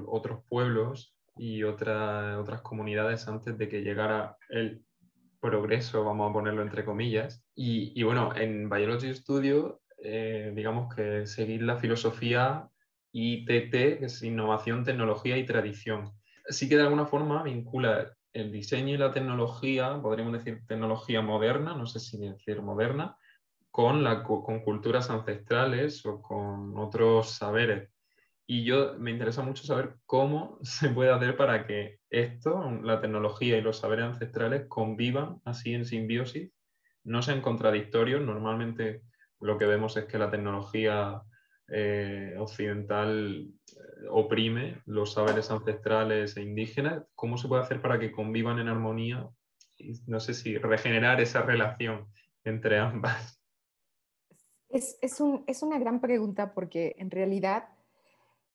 [0.06, 4.84] otros pueblos y otras comunidades antes de que llegara el
[5.40, 7.44] progreso, vamos a ponerlo entre comillas.
[7.54, 12.68] Y, bueno, en Biology Studio, eh, digamos que seguir la filosofía
[13.12, 16.12] ITT, que es innovación, tecnología y tradición.
[16.48, 21.74] Sí que de alguna forma vincula el diseño y la tecnología, podríamos decir tecnología moderna,
[21.74, 23.16] no sé si decir moderna,
[23.70, 27.90] con, la, con culturas ancestrales o con otros saberes.
[28.46, 33.58] Y yo me interesa mucho saber cómo se puede hacer para que esto, la tecnología
[33.58, 36.50] y los saberes ancestrales, convivan así en simbiosis,
[37.04, 38.22] no sean contradictorios.
[38.22, 39.02] Normalmente
[39.40, 41.22] lo que vemos es que la tecnología
[41.68, 43.48] eh, occidental
[44.10, 47.04] oprime los saberes ancestrales e indígenas.
[47.14, 49.28] ¿Cómo se puede hacer para que convivan en armonía?
[50.06, 52.08] no sé si regenerar esa relación
[52.44, 53.40] entre ambas.
[54.68, 57.68] Es, es, un, es una gran pregunta porque en realidad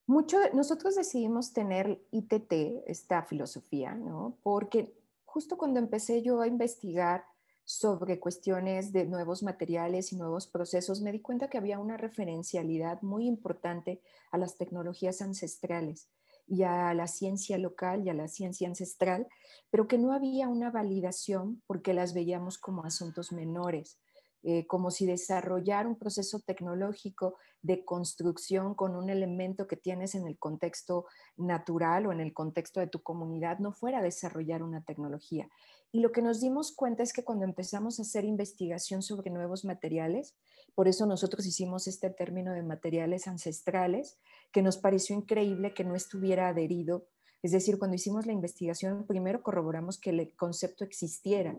[0.05, 2.51] mucho, nosotros decidimos tener ITT,
[2.87, 4.37] esta filosofía, ¿no?
[4.43, 7.25] Porque justo cuando empecé yo a investigar
[7.65, 13.01] sobre cuestiones de nuevos materiales y nuevos procesos, me di cuenta que había una referencialidad
[13.01, 16.09] muy importante a las tecnologías ancestrales
[16.47, 19.27] y a la ciencia local y a la ciencia ancestral,
[19.69, 23.99] pero que no había una validación porque las veíamos como asuntos menores.
[24.45, 30.27] Eh, como si desarrollar un proceso tecnológico de construcción con un elemento que tienes en
[30.27, 31.05] el contexto
[31.37, 35.47] natural o en el contexto de tu comunidad no fuera desarrollar una tecnología.
[35.93, 39.63] Y lo que nos dimos cuenta es que cuando empezamos a hacer investigación sobre nuevos
[39.63, 40.35] materiales,
[40.75, 44.17] por eso nosotros hicimos este término de materiales ancestrales,
[44.51, 47.07] que nos pareció increíble que no estuviera adherido.
[47.43, 51.57] Es decir, cuando hicimos la investigación, primero corroboramos que el concepto existiera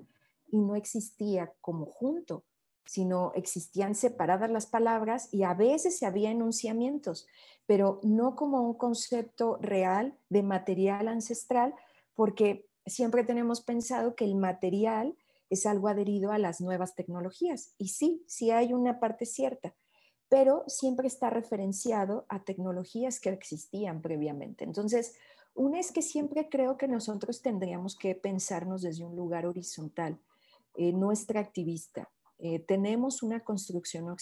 [0.51, 2.45] y no existía como junto
[2.87, 7.27] sino existían separadas las palabras y a veces se había enunciamientos,
[7.67, 11.75] pero no como un concepto real de material ancestral,
[12.15, 15.17] porque siempre tenemos pensado que el material
[15.51, 17.75] es algo adherido a las nuevas tecnologías.
[17.79, 19.75] Y sí, sí hay una parte cierta,
[20.29, 24.65] pero siempre está referenciado a tecnologías que existían previamente.
[24.65, 25.15] Entonces,
[25.55, 30.19] una es que siempre creo que nosotros tendríamos que pensarnos desde un lugar horizontal,
[30.77, 32.11] eh, no extractivista.
[32.45, 34.15] Eh, tenemos una construcción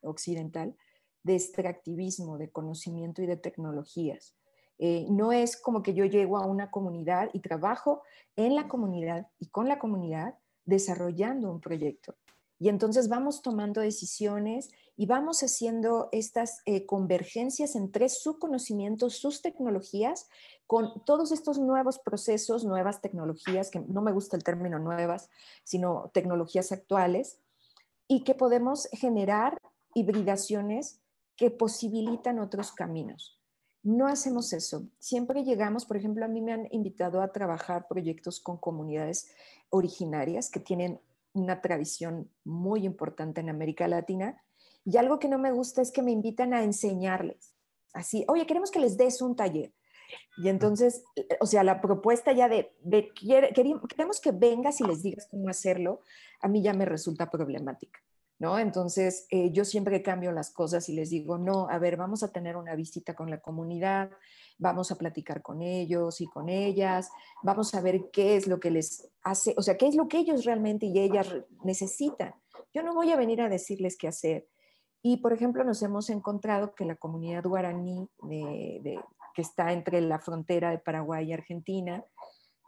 [0.00, 0.76] occidental
[1.24, 4.36] de extractivismo, de conocimiento y de tecnologías.
[4.78, 8.02] Eh, no es como que yo llego a una comunidad y trabajo
[8.36, 12.14] en la comunidad y con la comunidad desarrollando un proyecto.
[12.60, 19.42] Y entonces vamos tomando decisiones y vamos haciendo estas eh, convergencias entre su conocimiento, sus
[19.42, 20.28] tecnologías,
[20.68, 25.28] con todos estos nuevos procesos, nuevas tecnologías, que no me gusta el término nuevas,
[25.64, 27.40] sino tecnologías actuales,
[28.08, 29.58] y que podemos generar
[29.94, 31.00] hibridaciones
[31.36, 33.40] que posibilitan otros caminos.
[33.82, 34.88] No hacemos eso.
[34.98, 39.30] Siempre llegamos, por ejemplo, a mí me han invitado a trabajar proyectos con comunidades
[39.68, 41.00] originarias que tienen
[41.34, 44.42] una tradición muy importante en América Latina.
[44.84, 47.52] Y algo que no me gusta es que me invitan a enseñarles.
[47.92, 49.72] Así, oye, queremos que les des un taller.
[50.36, 51.04] Y entonces,
[51.40, 52.72] o sea, la propuesta ya de,
[53.14, 56.00] queremos que vengas y les digas cómo hacerlo,
[56.40, 58.00] a mí ya me resulta problemática.
[58.36, 58.58] ¿No?
[58.58, 62.32] Entonces, eh, yo siempre cambio las cosas y les digo, no, a ver, vamos a
[62.32, 64.10] tener una visita con la comunidad,
[64.58, 67.10] vamos a platicar con ellos y con ellas,
[67.44, 70.18] vamos a ver qué es lo que les hace, o sea, qué es lo que
[70.18, 72.34] ellos realmente y ellas necesitan.
[72.74, 74.48] Yo no voy a venir a decirles qué hacer.
[75.06, 78.98] Y, por ejemplo, nos hemos encontrado que la comunidad guaraní de,
[79.34, 82.04] que está entre la frontera de Paraguay y Argentina,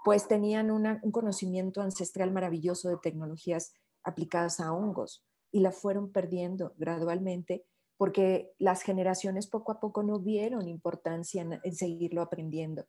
[0.05, 3.72] pues tenían un conocimiento ancestral maravilloso de tecnologías
[4.05, 7.64] aplicadas a hongos y la fueron perdiendo gradualmente
[7.96, 12.85] porque las generaciones poco a poco no vieron importancia en, seguirlo aprendiendo.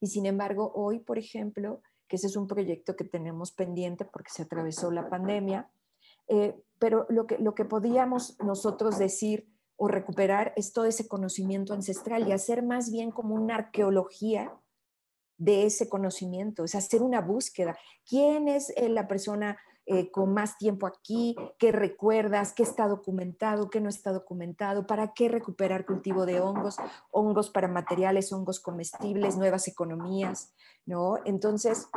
[0.00, 4.30] Y sin embargo, hoy, por ejemplo, que ese es un proyecto que tenemos pendiente porque
[4.30, 5.70] se atravesó la pandemia,
[6.28, 9.51] eh, pero lo que, lo que podíamos nosotros decir
[9.82, 14.54] o recuperar es todo ese conocimiento ancestral y hacer más bien como una arqueología
[15.38, 17.76] de ese conocimiento, es hacer una búsqueda.
[18.08, 21.34] ¿Quién es eh, la persona eh, con más tiempo aquí?
[21.58, 22.52] ¿Qué recuerdas?
[22.52, 23.70] ¿Qué está documentado?
[23.70, 24.86] ¿Qué no está documentado?
[24.86, 26.76] ¿Para qué recuperar cultivo de hongos?
[27.10, 30.54] Hongos para materiales, hongos comestibles, nuevas economías,
[30.86, 31.16] ¿no?
[31.24, 31.88] Entonces,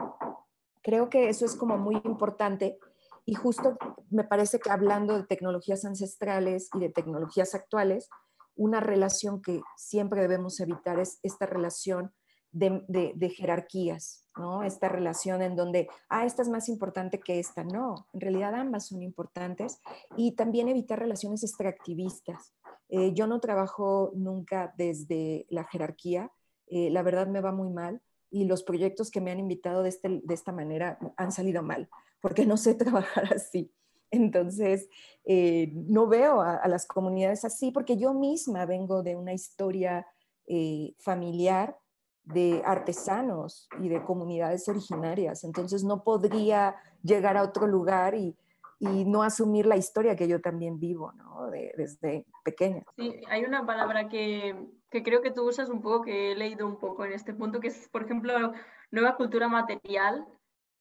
[0.86, 2.78] Creo que eso es como muy importante
[3.26, 3.78] y justo
[4.10, 8.10] me parece que hablando de tecnologías ancestrales y de tecnologías actuales,
[8.56, 12.14] una relación que siempre debemos evitar es esta relación
[12.52, 14.64] de, jerarquías, ¿no?
[14.64, 17.66] Esta relación en donde, ah, esta es más importante que esta.
[17.66, 19.82] No, en realidad ambas son importantes.
[20.16, 22.54] Y también evitar relaciones extractivistas.
[22.88, 26.32] Eh, yo no trabajo nunca desde la jerarquía,
[26.68, 29.90] eh, la verdad me va muy mal y los proyectos que me han invitado de,
[29.90, 31.90] este, de esta manera han salido mal,
[32.22, 33.72] porque no sé trabajar así.
[34.12, 34.90] Entonces,
[35.26, 40.08] eh, no veo a, las comunidades así, porque yo misma vengo de una historia
[40.48, 41.78] eh, familiar
[42.24, 45.44] de artesanos y de comunidades originarias.
[45.44, 48.36] Entonces, no podría llegar a otro lugar y,
[48.78, 51.50] no asumir la historia que yo también vivo, ¿no?
[51.50, 52.84] desde pequeña.
[52.96, 56.68] Sí, hay una palabra que, que creo que tú usas un poco, que he leído
[56.68, 58.54] un poco en este punto, que es, por ejemplo,
[58.92, 60.28] nueva cultura material,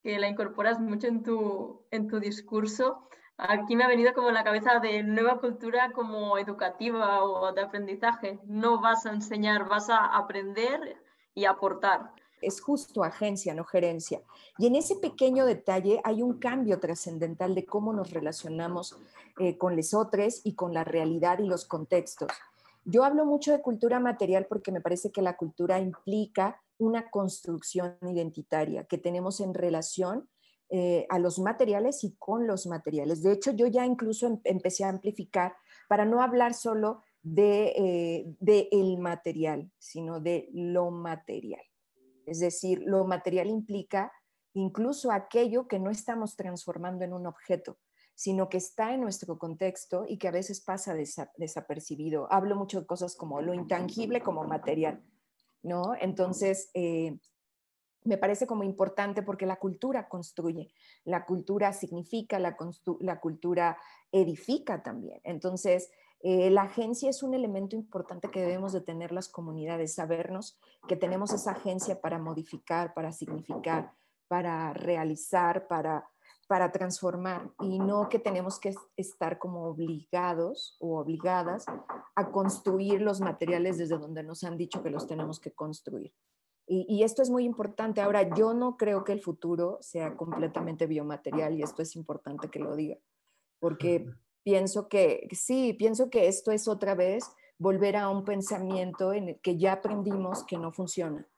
[0.04, 3.08] que la incorporas mucho en tu, en tu discurso.
[3.38, 8.38] Aquí me ha venido como la cabeza de nueva cultura como educativa o de aprendizaje.
[8.44, 10.98] No vas a enseñar, vas a aprender
[11.34, 12.12] y aportar.
[12.42, 14.20] Es justo agencia, no gerencia.
[14.58, 18.98] Y en ese pequeño detalle hay un cambio trascendental de cómo nos relacionamos
[19.38, 22.30] eh, con los otros y con la realidad y los contextos.
[22.84, 27.96] Yo hablo mucho de cultura material porque me parece que la cultura implica una construcción
[28.02, 30.28] identitaria que tenemos en relación
[30.70, 33.22] eh, a los materiales y con los materiales.
[33.22, 35.54] De hecho, yo ya incluso em, empecé a amplificar
[35.88, 41.62] para no hablar solo de, eh, de el material, sino de lo material.
[42.26, 44.10] Es decir, lo material implica
[44.54, 47.78] incluso aquello que no estamos transformando en un objeto,
[48.14, 50.94] sino que está en nuestro contexto y que a veces pasa
[51.36, 52.26] desapercibido.
[52.32, 55.02] Hablo mucho de cosas como lo intangible como material,
[55.64, 55.94] ¿no?
[56.00, 57.18] Entonces, eh,
[58.04, 60.72] me parece como importante porque la cultura construye,
[61.04, 63.78] la cultura significa, la, cultura
[64.12, 65.20] edifica también.
[65.24, 70.58] Entonces, eh, la agencia es un elemento importante que debemos de tener las comunidades, sabernos
[70.86, 73.92] que tenemos esa agencia para modificar, para significar,
[74.28, 76.08] para realizar, para
[76.46, 81.64] para transformar y no que tenemos que estar como obligados o obligadas
[82.14, 86.12] a construir los materiales desde donde nos han dicho que los tenemos que construir.
[86.66, 88.00] Y, esto es muy importante.
[88.00, 92.58] Ahora, yo no creo que el futuro sea completamente biomaterial y esto es importante que
[92.58, 92.96] lo diga,
[93.60, 94.06] porque
[94.42, 99.40] pienso que sí, pienso que esto es otra vez volver a un pensamiento en el
[99.40, 101.28] que ya aprendimos que no funciona.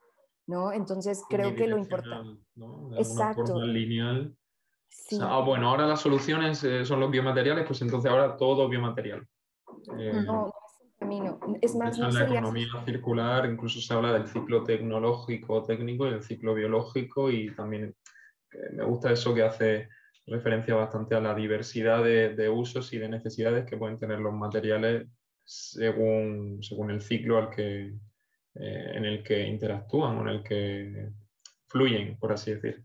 [0.46, 0.72] ¿no?
[0.72, 2.40] Entonces creo que lo importante...
[2.96, 3.60] Exacto.
[3.64, 4.36] lineal
[5.20, 9.26] Ah, bueno, ahora las soluciones eh, son los biomateriales, pues entonces ahora todo biomaterial.
[9.98, 11.38] Eh, no, es un camino.
[11.60, 16.54] Es más, la economía circular, incluso se habla del ciclo tecnológico técnico y el ciclo
[16.54, 17.94] biológico y también
[18.72, 19.88] me gusta eso que hace
[20.26, 25.06] referencia bastante a la diversidad de, usos y de necesidades que pueden tener los materiales
[25.44, 27.94] según, según el ciclo al que,
[28.54, 31.10] eh, en el que interactúan o en el que
[31.68, 32.82] fluyen, por así decir.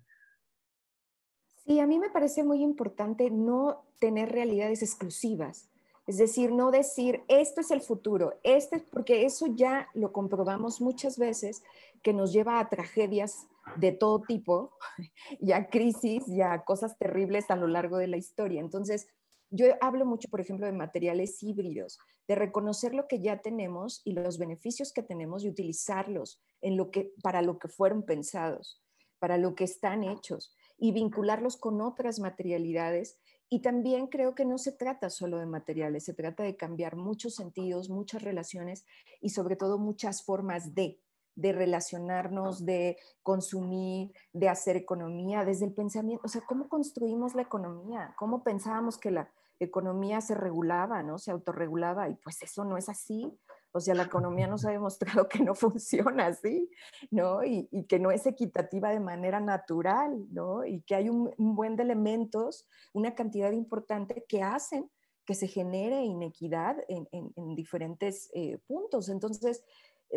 [1.71, 5.69] Sí, a mí me parece muy importante no tener realidades exclusivas.
[6.05, 11.17] Es decir, no decir, esto es el futuro, este, porque eso ya lo comprobamos muchas
[11.17, 11.63] veces,
[12.03, 14.73] que nos lleva a tragedias de todo tipo,
[15.39, 18.59] y a crisis, y a cosas terribles a lo largo de la historia.
[18.59, 19.07] Entonces,
[19.49, 24.11] yo hablo mucho, por ejemplo, de materiales híbridos, de reconocer lo que ya tenemos y
[24.11, 28.81] los beneficios que tenemos y utilizarlos en lo que, para lo que fueron pensados,
[29.19, 33.19] para lo que están hechos y vincularlos con otras materialidades.
[33.49, 37.35] Y también creo que no se trata solo de materiales, se trata de cambiar muchos
[37.35, 38.85] sentidos, muchas relaciones
[39.21, 40.99] y sobre todo muchas formas de,
[41.35, 47.43] de relacionarnos, de consumir, de hacer economía, desde el pensamiento, o sea, ¿cómo construimos la
[47.43, 48.15] economía?
[48.17, 51.19] ¿Cómo pensábamos que la economía se regulaba, ¿no?
[51.19, 53.31] Se autorregulaba y pues eso no es así.
[53.73, 56.69] O sea, la economía nos ha demostrado que no funciona así,
[57.09, 57.43] ¿no?
[57.43, 60.65] Y, que no es equitativa de manera natural, ¿no?
[60.65, 64.89] Y que hay un, buen de elementos, una cantidad importante que hacen
[65.25, 67.07] que se genere inequidad en,
[67.55, 69.07] diferentes eh, puntos.
[69.07, 69.63] Entonces,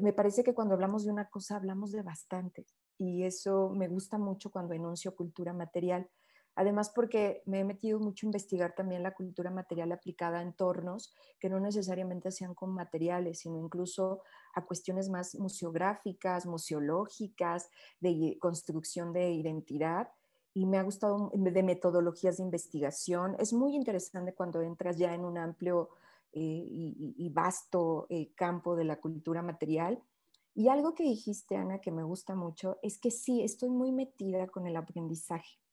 [0.00, 2.66] me parece que cuando hablamos de una cosa, hablamos de bastante.
[2.98, 6.08] Y eso me gusta mucho cuando enuncio cultura material,
[6.56, 11.12] Además, porque me he metido mucho a investigar también la cultura material aplicada a entornos
[11.40, 14.22] que no necesariamente sean con materiales, sino incluso
[14.54, 17.68] a cuestiones más museográficas, museológicas,
[18.00, 20.08] de construcción de identidad.
[20.52, 23.34] Y me ha gustado de metodologías de investigación.
[23.40, 25.88] Es muy interesante cuando entras ya en un amplio
[26.32, 30.00] eh, y, vasto eh, campo de la cultura material.
[30.54, 34.46] Y algo que dijiste, Ana, que me gusta mucho, es que sí, estoy muy metida
[34.46, 35.63] con el aprendizaje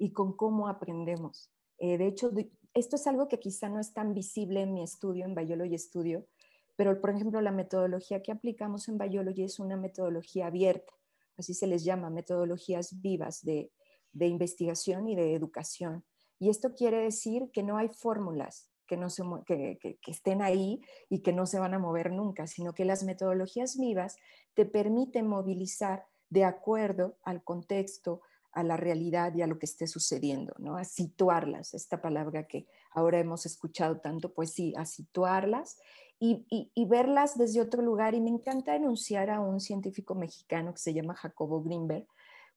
[0.00, 1.50] y con cómo aprendemos.
[1.78, 2.32] Eh, de hecho,
[2.72, 6.26] esto es algo que quizá no es tan visible en mi estudio, en Biology Studio,
[6.74, 10.92] pero por ejemplo la metodología que aplicamos en Biology es una metodología abierta,
[11.36, 13.70] así se les llama, metodologías vivas de,
[14.14, 16.02] investigación y de educación.
[16.38, 20.80] Y esto quiere decir que no hay fórmulas que, no se, que, que, estén ahí
[21.10, 24.16] y que no se van a mover nunca, sino que las metodologías vivas
[24.54, 28.22] te permiten movilizar de acuerdo al contexto,
[28.52, 30.76] a la realidad y a lo que esté sucediendo, ¿no?
[30.76, 35.78] A situarlas, esta palabra que ahora hemos escuchado tanto, pues sí, a situarlas
[36.18, 38.14] y, y, verlas desde otro lugar.
[38.14, 42.06] Y me encanta enunciar a un científico mexicano que se llama Jacobo Greenberg,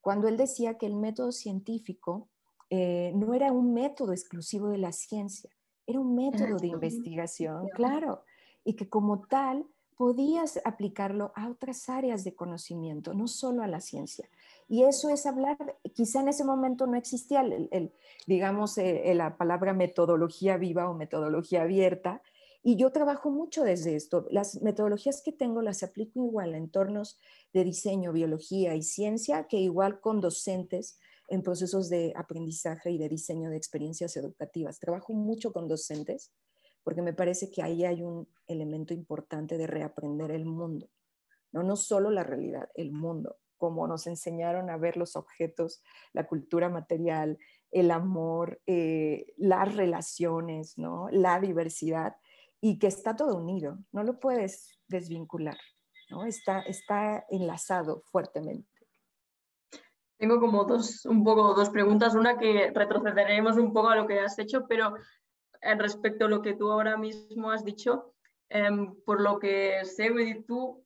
[0.01, 2.27] cuando él decía que el método científico
[2.69, 5.49] eh, no era un método exclusivo de la ciencia,
[5.85, 8.23] era un método de investigación, claro,
[8.65, 9.65] y que como tal
[9.97, 14.29] podías aplicarlo a otras áreas de conocimiento, no solo a la ciencia.
[14.67, 15.57] Y eso es hablar,
[15.93, 17.93] quizá en ese momento no existía, el,
[18.27, 22.21] digamos, eh, la palabra metodología viva o metodología abierta.
[22.63, 24.25] Y yo trabajo mucho desde esto.
[24.31, 27.19] Las metodologías que tengo las aplico igual a entornos
[27.51, 33.09] de diseño, biología y ciencia, que igual con docentes en procesos de aprendizaje y de
[33.09, 34.79] diseño de experiencias educativas.
[34.79, 36.31] Trabajo mucho con docentes
[36.83, 40.89] porque me parece que ahí hay un elemento importante de reaprender el mundo.
[41.51, 45.81] No, no solo la realidad, el mundo como nos enseñaron a ver los objetos,
[46.11, 47.37] la cultura material,
[47.71, 51.07] el amor, eh, las relaciones, ¿no?
[51.11, 52.17] la diversidad,
[52.59, 55.57] y que está todo unido, no lo puedes desvincular,
[56.09, 56.25] ¿no?
[56.25, 58.67] está, está enlazado fuertemente.
[60.17, 64.19] Tengo como dos, un poco dos preguntas, una que retrocederemos un poco a lo que
[64.19, 64.93] has hecho, pero
[65.77, 68.13] respecto a lo que tú ahora mismo has dicho,
[68.49, 70.11] em, por lo que sé,
[70.47, 70.83] tú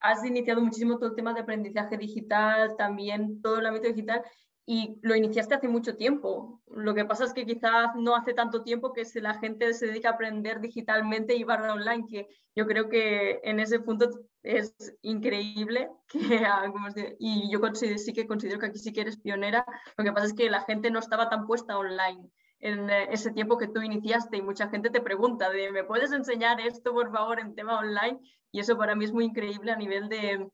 [0.00, 4.22] has iniciado muchísimo todo el tema de aprendizaje digital, también todo el ámbito digital,
[4.68, 6.60] y lo iniciaste hace mucho tiempo.
[6.66, 10.10] Lo que pasa es que quizás no hace tanto tiempo que la gente se dedica
[10.10, 14.10] a aprender digitalmente y barra online, que yo creo que en ese punto
[14.42, 15.88] es increíble.
[16.08, 16.72] Que, ah,
[17.18, 19.64] y yo sí que considero que aquí sí que eres pionera.
[19.96, 22.28] Lo que pasa es que la gente no estaba tan puesta online
[22.60, 26.12] en eh, ese tiempo que tú iniciaste y mucha gente te pregunta de, ¿me puedes
[26.12, 28.20] enseñar esto, por favor, en tema online?
[28.52, 30.48] Y eso para mí es muy increíble a nivel de,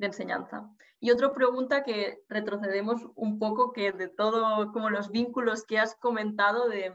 [0.00, 0.68] enseñanza.
[1.00, 5.94] Y otra pregunta que retrocedemos un poco, que de todo, como los vínculos que has
[5.94, 6.94] comentado, de,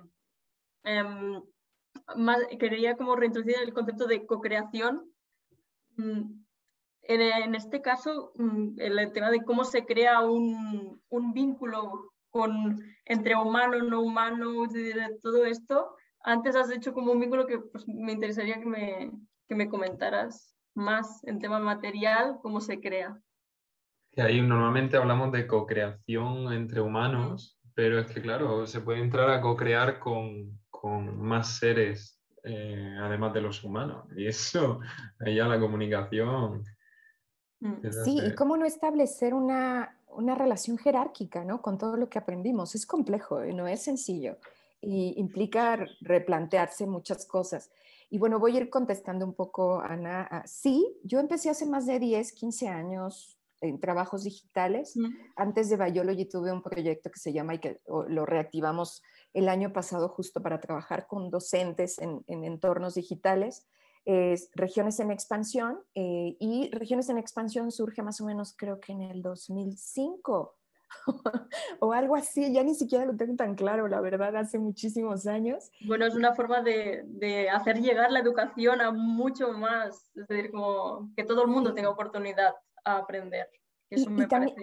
[0.84, 1.42] em,
[2.60, 5.12] quería como reintroducir el concepto de co-creación.
[5.96, 6.44] Mm,
[7.04, 13.36] en, este caso, mm, el tema de cómo se crea un, un vínculo con, entre
[13.36, 14.68] humano, no humano,
[15.22, 15.96] todo esto.
[16.24, 19.12] Antes has hecho como un vínculo que pues, me interesaría que me,
[19.48, 23.20] que me comentaras más en tema material, cómo se crea.
[24.12, 29.30] Que ahí normalmente hablamos de co-creación entre humanos, pero es que claro, se puede entrar
[29.30, 34.06] a co-crear con, con, más seres eh, además de los humanos.
[34.16, 34.80] Y eso,
[35.20, 36.64] ahí ya la comunicación.
[37.60, 37.92] Mm.
[38.04, 41.62] Sí, y cómo no establecer una, una relación jerárquica, ¿no?
[41.62, 42.76] Con todo lo que aprendimos.
[42.76, 43.54] Es complejo, ¿eh?
[43.54, 44.38] no es sencillo
[44.82, 47.72] y implica replantearse muchas cosas.
[48.10, 50.44] Y bueno, voy a ir contestando un poco, Ana.
[50.46, 54.96] Sí, yo empecé hace más de 10, 15 años en trabajos digitales.
[55.36, 59.04] Antes de Biology tuve un proyecto que se llama y que lo reactivamos
[59.34, 63.68] el año pasado justo para trabajar con docentes en, en entornos digitales
[64.10, 68.92] es Regiones en Expansión eh, y Regiones en Expansión surge más o menos creo que
[68.92, 70.56] en el 2005
[71.80, 75.70] o algo así, ya ni siquiera lo tengo tan claro, la verdad, hace muchísimos años.
[75.86, 80.50] Bueno, es una forma de, de hacer llegar la educación a mucho más, es decir,
[80.50, 83.48] como que todo el mundo tenga oportunidad a aprender.
[83.92, 84.56] Eso me parece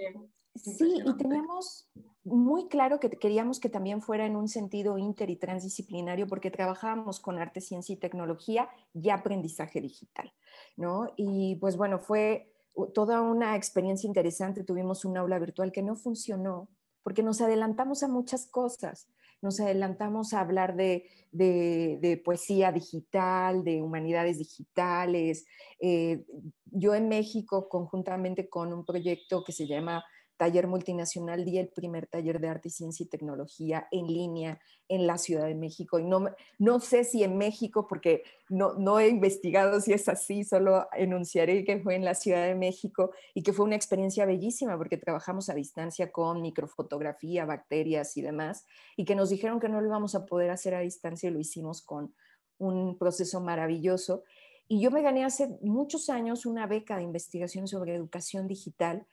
[0.57, 1.88] Sí, y teníamos
[2.26, 7.20] muy claro que queríamos que también fuera en un sentido inter y transdisciplinario porque trabajábamos
[7.20, 10.32] con arte, ciencia y tecnología y aprendizaje digital,
[10.76, 11.12] ¿no?
[11.16, 12.52] Y pues bueno, fue
[12.94, 14.64] toda una experiencia interesante.
[14.64, 16.68] Tuvimos un aula virtual que no funcionó
[17.02, 19.08] porque nos adelantamos a muchas cosas.
[19.40, 25.46] Nos adelantamos a hablar de, de, poesía digital, de humanidades digitales.
[25.78, 26.24] Eh,
[26.64, 30.02] yo en México, conjuntamente con un proyecto que se llama
[30.37, 35.18] taller multinacional, di el primer taller de arte, ciencia y tecnología en línea en la
[35.18, 35.99] Ciudad de México.
[35.99, 36.26] Y no,
[36.59, 41.64] no sé si en México, porque no, no he investigado si es así, solo enunciaré
[41.64, 45.49] que fue en la Ciudad de México y que fue una experiencia bellísima porque trabajamos
[45.49, 48.66] a distancia con microfotografía, bacterias y demás,
[48.97, 51.41] y que nos dijeron que no lo íbamos a poder hacer a distancia y lo
[51.41, 52.14] hicimos con
[52.59, 54.22] un proceso maravilloso.
[54.68, 59.07] Y yo me gané hace muchos años una beca de investigación sobre educación digital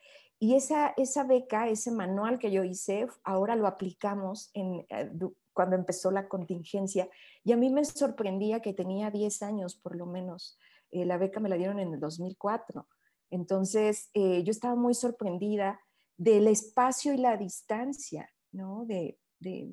[0.43, 4.85] y esa, esa beca, ese manual que yo hice, ahora lo aplicamos eh,
[5.53, 7.07] cuando empezó la contingencia
[7.45, 10.59] y a mí me sorprendía que tenía 10 años por lo menos.
[10.91, 12.85] Eh, la beca me la dieron en el 2004.
[13.29, 15.79] Entonces, eh, yo estaba muy sorprendida
[16.17, 18.83] del espacio y la distancia ¿no?
[18.85, 19.71] de, de,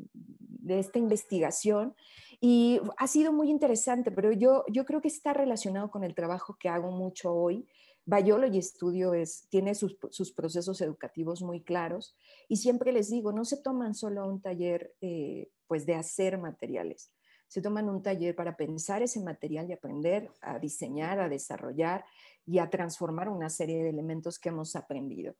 [0.69, 1.97] esta investigación
[2.41, 6.57] y ha sido muy interesante, pero yo, yo creo que está relacionado con el trabajo
[6.61, 7.67] que hago mucho hoy.
[8.05, 9.95] Biology Studio es, tiene sus,
[10.35, 12.17] procesos educativos muy claros
[12.49, 17.13] y siempre les digo, no se toman solo un taller eh, pues de hacer materiales,
[17.47, 22.05] se toman un taller para pensar ese material y aprender a diseñar, a desarrollar
[22.47, 25.35] y a transformar una serie de elementos que hemos aprendido.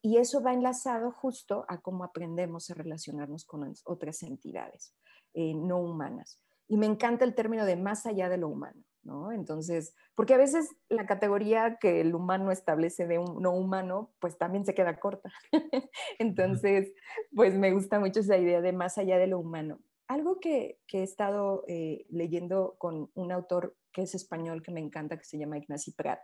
[0.00, 4.94] Y eso va enlazado justo a cómo aprendemos a relacionarnos con otras entidades
[5.34, 6.40] eh, no humanas.
[6.68, 9.32] Y me encanta el término de más allá de lo humano, ¿no?
[9.32, 14.38] Entonces, porque a veces la categoría que el humano establece de un no humano, pues
[14.38, 15.30] también se queda corta.
[16.18, 16.92] Entonces,
[17.34, 19.80] pues me gusta mucho esa idea de más allá de lo humano.
[20.08, 25.16] Algo que, he estado eh, leyendo con un autor que es español que me encanta,
[25.16, 26.20] que se llama Ignacy Prat,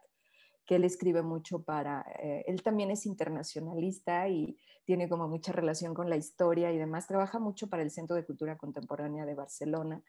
[0.66, 5.95] que él escribe mucho para, eh, él también es internacionalista y tiene como mucha relación
[5.95, 10.03] con la historia y demás, trabaja mucho para el Centro de Cultura Contemporánea de Barcelona,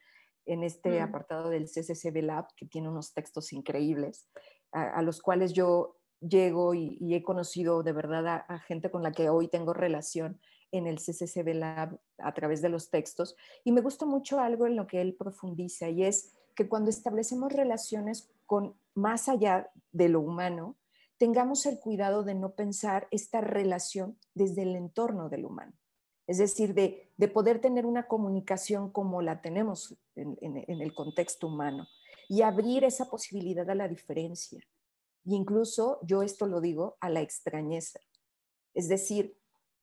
[0.50, 1.04] en este mm.
[1.04, 4.28] apartado del CCCB Lab, que tiene unos textos increíbles,
[4.72, 9.30] a, los cuales yo llego y, he conocido de verdad a, gente con la que
[9.30, 10.40] hoy tengo relación
[10.72, 13.36] en el CCCB Lab a través de los textos.
[13.64, 17.54] Y me gusta mucho algo en lo que él profundiza y es que cuando establecemos
[17.54, 20.76] relaciones con más allá de lo humano,
[21.18, 25.74] tengamos el cuidado de no pensar esta relación desde el entorno del humano.
[26.30, 31.88] Es decir, de, poder tener una comunicación como la tenemos en, el contexto humano
[32.28, 34.64] y abrir esa posibilidad a la diferencia.
[35.26, 38.00] Y incluso, yo esto lo digo, a la extrañeza.
[38.76, 39.40] Es decir,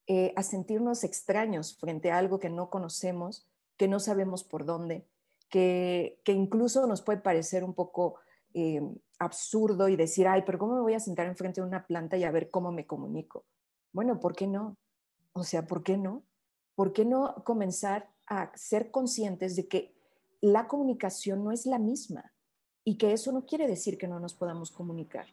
[0.07, 3.45] eh, a sentirnos extraños frente a algo que no conocemos,
[3.75, 5.05] que no sabemos por dónde,
[5.49, 8.21] que, incluso nos puede parecer un poco
[8.53, 8.81] eh,
[9.19, 12.23] absurdo y decir, ay, pero ¿cómo me voy a sentar enfrente de una planta y
[12.23, 13.43] a ver cómo me comunico?
[13.91, 14.77] Bueno, ¿por qué no?
[15.33, 16.23] O sea, ¿por qué no?
[16.77, 19.95] ¿Por qué no comenzar a ser conscientes de que
[20.41, 22.31] la comunicación no es la misma
[22.83, 25.25] y que eso no quiere decir que no nos podamos comunicar?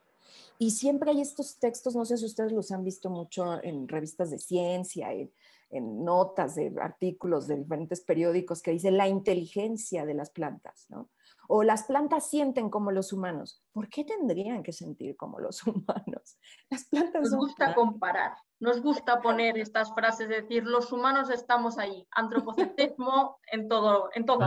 [0.59, 4.31] Y siempre hay estos textos, no sé si ustedes los han visto mucho en revistas
[4.31, 5.31] de ciencia, en,
[5.69, 11.11] en notas de artículos de diferentes periódicos que dice la inteligencia de las plantas, ¿no?
[11.49, 13.63] o las plantas sienten como los humanos.
[13.73, 16.39] ¿Por qué tendrían que sentir como los humanos?
[16.71, 18.33] Las plantas nos gusta comparar,
[18.65, 24.41] nos gusta poner estas frases, decir, los humanos estamos ahí, antropocentrismo en todo, en todo,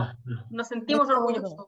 [0.50, 1.66] nos sentimos orgullosos.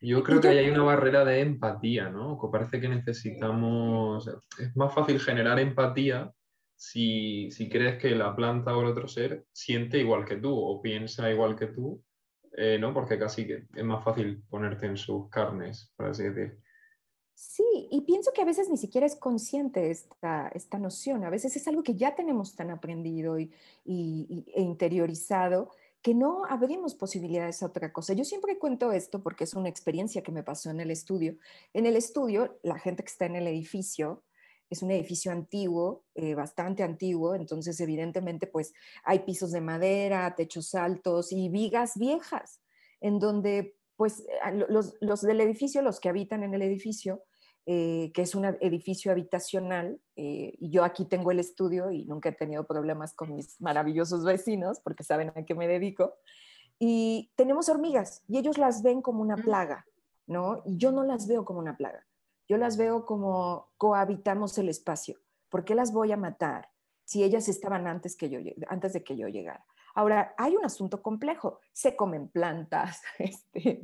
[0.00, 2.38] Yo creo que ahí hay una barrera de empatía, ¿no?
[2.40, 6.32] Que parece que necesitamos, es más fácil generar empatía
[6.74, 10.80] si, si crees que la planta o el otro ser siente igual que tú o
[10.80, 12.02] piensa igual que tú
[12.56, 12.92] eh, ¿no?
[12.92, 16.58] Porque casi que es más fácil ponerte en sus carnes, por así decir.
[17.42, 21.56] Sí, y pienso que a veces ni siquiera es consciente esta, esta noción, a veces
[21.56, 23.50] es algo que ya tenemos tan aprendido y,
[23.86, 25.70] e interiorizado
[26.02, 28.12] que no abrimos posibilidades a otra cosa.
[28.12, 31.38] Yo siempre cuento esto porque es una experiencia que me pasó en el estudio.
[31.72, 34.22] En el estudio, la gente que está en el edificio
[34.68, 40.74] es un edificio antiguo, eh, bastante antiguo, entonces evidentemente pues hay pisos de madera, techos
[40.74, 42.60] altos y vigas viejas,
[43.00, 44.24] en donde pues
[44.68, 47.22] los, del edificio, los que habitan en el edificio,
[47.66, 52.30] eh, que es un edificio habitacional, eh, y yo aquí tengo el estudio y nunca
[52.30, 56.14] he tenido problemas con mis maravillosos vecinos porque saben a qué me dedico,
[56.78, 59.86] y tenemos hormigas y ellos las ven como una plaga,
[60.26, 60.62] ¿no?
[60.64, 62.06] Y yo no las veo como una plaga
[62.50, 65.20] yo las veo como cohabitamos el espacio.
[65.50, 66.68] ¿Por qué las voy a matar
[67.04, 69.64] si ellas estaban antes, que yo, antes de que yo llegara?
[69.94, 71.60] Ahora, hay un asunto complejo.
[71.72, 73.82] Se comen plantas, este,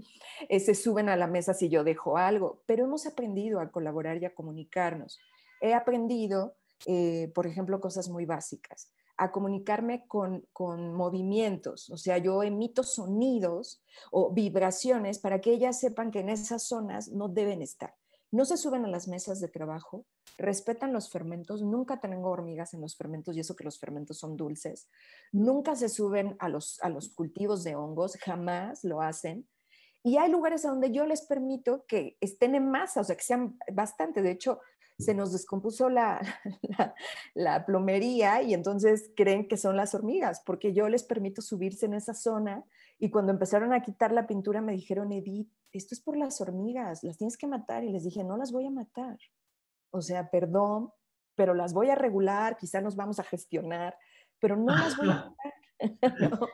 [0.49, 4.23] eh, se suben a la mesa si yo dejo algo, pero hemos aprendido a colaborar
[4.23, 5.19] y a comunicarnos.
[5.61, 11.89] He aprendido, eh, por ejemplo, cosas muy básicas, a comunicarme con, con movimientos.
[11.91, 17.09] O sea, yo emito sonidos o vibraciones para que ellas sepan que en esas zonas
[17.09, 17.95] no deben estar
[18.31, 20.05] no se suben a las mesas de trabajo,
[20.39, 24.37] respetan los fermentos, nunca tengo hormigas en los fermentos y eso que los fermentos son
[24.37, 24.89] dulces,
[25.33, 29.49] nunca se suben a los, a los cultivos de hongos, jamás lo hacen.
[30.03, 33.25] Y hay lugares a donde yo les permito que estén en masa, o sea, que
[33.25, 34.23] sean bastante.
[34.23, 34.61] De hecho,
[34.99, 36.21] se nos descompuso la,
[37.35, 41.95] la, plomería y entonces creen que son las hormigas, porque yo les permito subirse en
[41.95, 42.65] esa zona
[42.99, 47.05] y cuando empezaron a quitar la pintura me dijeron, Edith, esto es por las hormigas,
[47.05, 47.85] las tienes que matar.
[47.85, 49.19] Y les dije, no las voy a matar.
[49.91, 50.91] O sea, perdón,
[51.35, 53.97] pero las voy a regular, quizá nos vamos a gestionar,
[54.41, 55.55] pero no las voy a matar.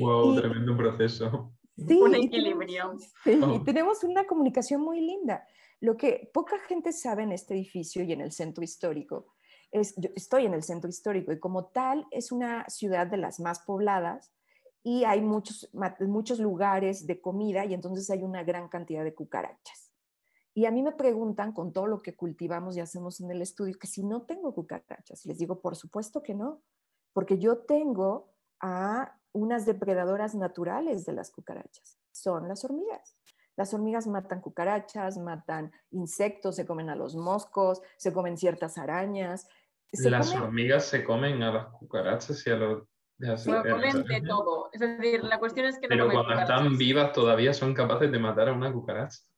[0.00, 1.52] Wow, tremendo proceso.
[1.76, 2.96] Sí, un equilibrio.
[3.22, 5.46] sí, y tenemos una comunicación muy linda.
[5.84, 9.26] Lo que poca gente sabe en este edificio y en el centro histórico
[9.70, 13.38] es, yo estoy en el centro histórico y como tal es una ciudad de las
[13.38, 14.32] más pobladas
[14.82, 15.68] y hay muchos,
[16.00, 19.92] muchos lugares de comida y entonces hay una gran cantidad de cucarachas.
[20.54, 23.78] Y a mí me preguntan con todo lo que cultivamos y hacemos en el estudio
[23.78, 25.26] que si no tengo cucarachas.
[25.26, 26.62] Les digo, por supuesto que no,
[27.12, 33.18] porque yo tengo a unas depredadoras naturales de las cucarachas, son las hormigas.
[33.56, 39.46] Las hormigas matan cucarachas, matan insectos, se comen a los moscos, se comen ciertas arañas.
[39.92, 42.88] las hormigas se comen a las cucarachas y a los...
[43.44, 44.70] comen de todo.
[44.72, 48.18] Es decir, la cuestión es que no Pero cuando están vivas todavía son capaces de
[48.18, 49.18] matar a una cucaracha.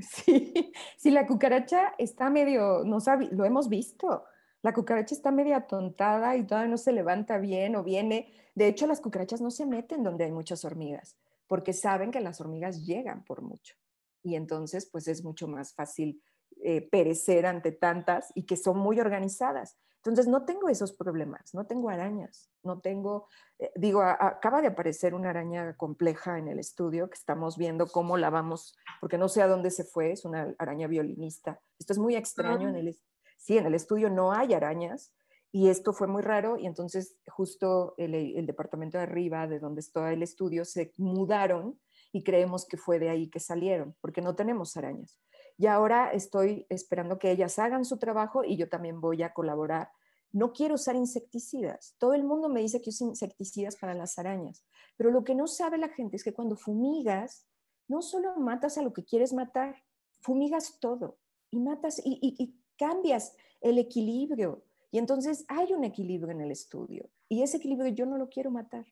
[0.00, 4.24] Sí, sí, la cucaracha está medio, no sabe, lo hemos visto.
[4.62, 8.32] La cucaracha está media atontada y todavía no se levanta bien o viene.
[8.54, 11.16] De hecho, las cucarachas no se meten donde hay muchas hormigas
[11.48, 13.74] porque saben que las hormigas llegan por mucho.
[14.22, 16.22] Y entonces, pues es mucho más fácil
[16.62, 19.76] eh, perecer ante tantas y que son muy organizadas.
[19.96, 23.26] Entonces, no tengo esos problemas, no tengo arañas, no tengo,
[23.58, 28.16] eh, digo, acaba de aparecer una araña compleja en el estudio que estamos viendo cómo
[28.16, 31.60] la vamos, porque no sé a dónde se fue, es una araña violinista.
[31.78, 32.78] Esto es muy extraño, en ah.
[32.78, 32.98] el,
[33.36, 35.12] sí, en el estudio no hay arañas,
[35.50, 40.12] y esto fue muy raro y entonces justo el, departamento de arriba, de donde está
[40.12, 41.80] el estudio, se mudaron
[42.12, 45.18] y creemos que fue de ahí que salieron, porque no tenemos arañas.
[45.56, 49.90] Y ahora estoy esperando que ellas hagan su trabajo y yo también voy a colaborar.
[50.30, 51.94] No quiero usar insecticidas.
[51.98, 54.64] Todo el mundo me dice que uso insecticidas para las arañas,
[54.96, 57.46] pero lo que no sabe la gente es que cuando fumigas,
[57.88, 59.82] no solo matas a lo que quieres matar,
[60.20, 61.18] fumigas todo
[61.50, 67.42] y matas y cambias el equilibrio y entonces hay un equilibrio en el estudio y
[67.42, 68.86] ese equilibrio yo no lo quiero matar.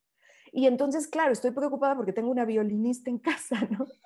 [0.53, 3.57] Y entonces, claro, estoy preocupada porque tengo una violinista en casa.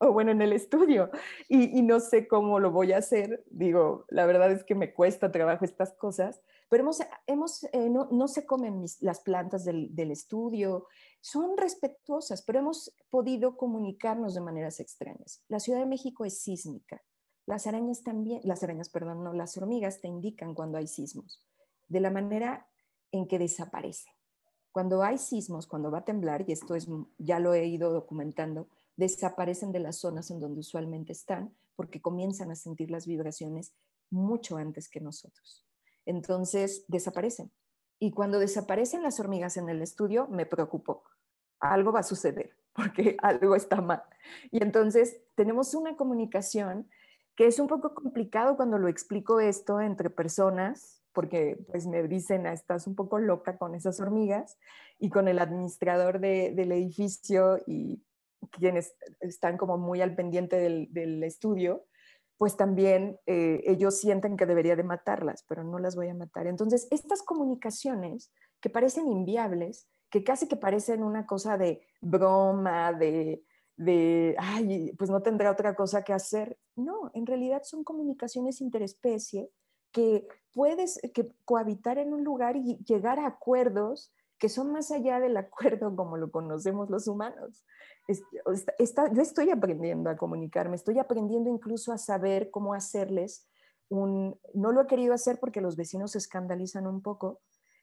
[0.00, 1.08] O bueno, en el estudio
[1.48, 3.44] y, no sé cómo lo voy a hacer.
[3.48, 8.26] Digo, la verdad es que me cuesta trabajo estas cosas, pero hemos, hemos eh, no,
[8.26, 10.88] se comen las plantas del estudio,
[11.20, 15.44] son respetuosas, pero hemos podido comunicarnos de maneras extrañas.
[15.46, 17.00] La Ciudad de México es sísmica
[17.46, 21.42] las arañas también, las arañas, perdón, no, las hormigas te indican cuando hay sismos,
[21.88, 22.66] de la manera
[23.12, 24.12] en que desaparecen.
[24.72, 26.88] Cuando hay sismos, cuando va a temblar, y esto es,
[27.18, 32.50] ya lo he ido documentando, desaparecen de las zonas en donde usualmente están porque comienzan
[32.50, 33.72] a sentir las vibraciones
[34.10, 35.64] mucho antes que nosotros.
[36.06, 37.50] Entonces, desaparecen.
[37.98, 41.04] Y cuando desaparecen las hormigas en el estudio, me preocupo.
[41.60, 44.02] Algo va a suceder porque algo está mal.
[44.50, 46.88] Y entonces tenemos una comunicación
[47.36, 52.46] que es un poco complicado cuando lo explico esto entre personas, porque pues me dicen,
[52.46, 54.58] ah, estás un poco loca con esas hormigas,
[54.98, 58.02] y con el administrador del edificio y
[58.50, 61.84] quienes están como muy al pendiente del, estudio,
[62.36, 66.46] pues también eh, ellos sienten que debería de matarlas, pero no las voy a matar.
[66.46, 73.42] Entonces, estas comunicaciones que parecen inviables, que casi que parecen una cosa de broma, de,
[73.76, 76.58] de, ay, pues no tendrá otra cosa que hacer.
[76.76, 79.50] No, en realidad son comunicaciones interespecie
[79.92, 85.20] que puedes que cohabitar en un lugar y llegar a acuerdos que son más allá
[85.20, 87.64] del acuerdo como lo conocemos los humanos.
[88.08, 93.48] yo estoy aprendiendo a comunicarme, estoy aprendiendo incluso a saber cómo hacerles
[93.88, 97.40] un, no lo he querido hacer porque los vecinos se escandalizan un poco,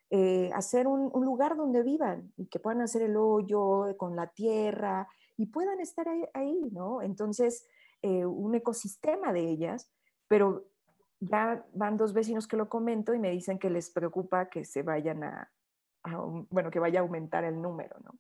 [0.10, 5.08] eh, hacer un, lugar donde vivan y que puedan hacer el hoyo con la tierra
[5.42, 7.02] y puedan estar ahí, ¿no?
[7.02, 7.68] Entonces,
[8.04, 9.90] eh, un ecosistema de ellas,
[10.28, 10.68] pero
[11.20, 14.84] ya van dos vecinos que lo comento y me dicen que les preocupa que se
[14.84, 15.52] vayan a,
[16.52, 18.20] bueno, que vaya a aumentar el número, ¿no?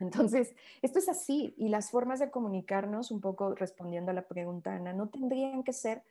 [0.00, 4.74] Entonces, esto es así y las formas de comunicarnos, un poco respondiendo a la pregunta,
[4.74, 6.02] Ana, no tendrían que ser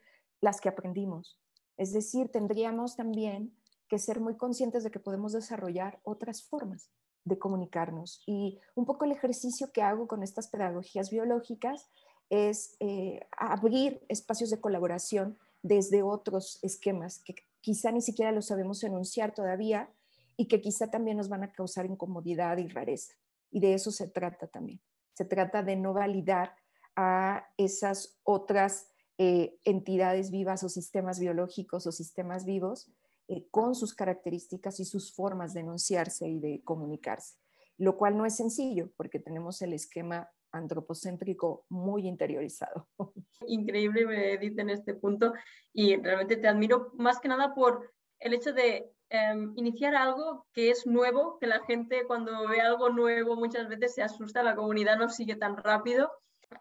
[0.41, 1.39] las que aprendimos.
[1.78, 3.55] Es decir, tendríamos también
[3.88, 6.89] que ser muy conscientes de que podemos desarrollar otras formas
[7.28, 8.21] de comunicarnos.
[8.25, 11.88] Y un poco el ejercicio que hago con estas pedagogías biológicas
[12.30, 18.84] es eh, abrir espacios de colaboración desde otros esquemas que quizá ni siquiera lo sabemos
[18.84, 19.89] enunciar todavía
[20.38, 23.13] y que quizá también nos van a causar incomodidad y rareza.
[23.51, 24.80] Y de eso se trata también.
[25.13, 26.55] Se trata de no validar
[26.95, 32.91] a esas otras eh, entidades vivas o sistemas biológicos o sistemas vivos
[33.28, 37.38] eh, con sus características y sus formas de enunciarse y de comunicarse,
[37.78, 42.88] lo cual no es sencillo porque tenemos el esquema antropocéntrico muy interiorizado.
[43.47, 45.34] Increíble, Edith, en este punto
[45.73, 50.69] y realmente te admiro más que nada por el hecho de em, iniciar algo que
[50.69, 54.97] es nuevo, que la gente cuando ve algo nuevo muchas veces se asusta, la comunidad
[54.97, 56.11] no sigue tan rápido.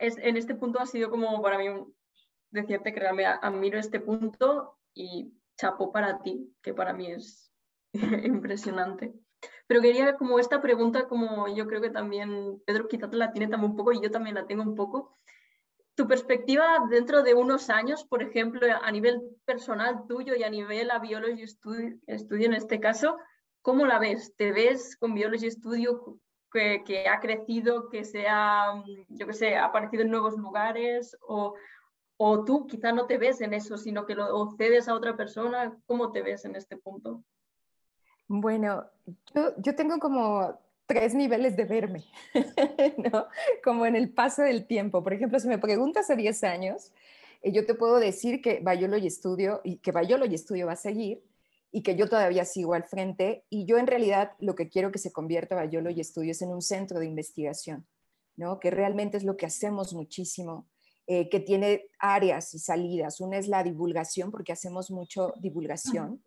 [0.00, 1.94] Es, en este punto ha sido como para mí un,
[2.50, 7.52] decirte que realmente admiro este punto y chapo para ti, que para mí es
[8.24, 9.14] impresionante.
[9.66, 13.72] Pero quería como esta pregunta, como yo creo que también Pedro quizás la tiene también
[13.72, 15.16] un poco y yo también la tengo un poco.
[15.94, 20.90] Tu perspectiva dentro de unos años, por ejemplo, a nivel personal tuyo y a nivel
[20.90, 23.16] a Biology Studio, en este caso,
[23.62, 24.34] ¿cómo la ves?
[24.36, 26.18] ¿Te ves con Biology Studio
[26.52, 31.16] que, que ha crecido, que se ha, yo que sé, ha aparecido en nuevos lugares?
[31.22, 31.54] ¿O,
[32.16, 35.78] o tú quizá no te ves en eso, sino que lo cedes a otra persona.
[35.86, 37.22] ¿Cómo te ves en este punto?
[38.28, 38.84] Bueno,
[39.34, 42.04] yo, tengo como tres niveles de verme,
[43.12, 43.26] ¿no?
[43.62, 45.02] Como en el paso del tiempo.
[45.02, 46.92] Por ejemplo, si me preguntas hace 10 años,
[47.42, 49.92] eh, yo te puedo decir que y Estudio y que
[50.28, 51.22] y Estudio va a seguir
[51.70, 54.98] y que yo todavía sigo al frente y yo en realidad lo que quiero que
[54.98, 57.86] se convierta y Estudio es en un centro de investigación,
[58.36, 58.58] ¿no?
[58.58, 60.66] Que realmente es lo que hacemos muchísimo
[61.06, 63.20] eh, que tiene áreas y salidas.
[63.20, 66.22] Una es la divulgación, porque hacemos mucho divulgación.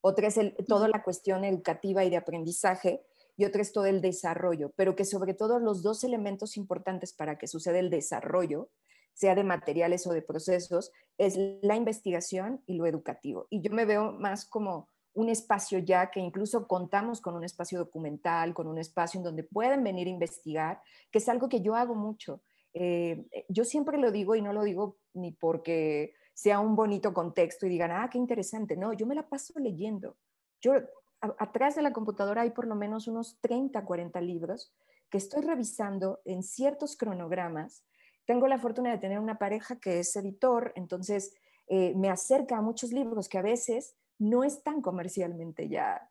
[0.00, 3.02] Otra es toda la cuestión educativa y de aprendizaje.
[3.36, 7.36] Y otra es todo el desarrollo, pero que sobre todo los dos elementos importantes para
[7.36, 8.70] que suceda el desarrollo,
[9.12, 13.46] sea de materiales o de procesos, es la investigación y lo educativo.
[13.50, 17.78] Y yo me veo más como un espacio ya que incluso contamos con un espacio
[17.78, 21.76] documental, con un espacio en donde pueden venir a investigar, que es algo que yo
[21.76, 22.42] hago mucho.
[22.74, 27.14] Eh, eh, yo siempre lo digo y no lo digo ni porque sea un bonito
[27.14, 28.76] contexto y digan, ah, qué interesante.
[28.76, 30.16] No, yo me la paso leyendo.
[30.60, 30.74] Yo,
[31.20, 34.74] atrás de la computadora hay por lo menos unos 30, 40 libros
[35.08, 37.86] que estoy revisando en ciertos cronogramas.
[38.26, 41.32] Tengo la fortuna de tener una pareja que es editor, entonces
[41.68, 46.08] eh, me acerca a muchos libros que a veces no están comercialmente ya,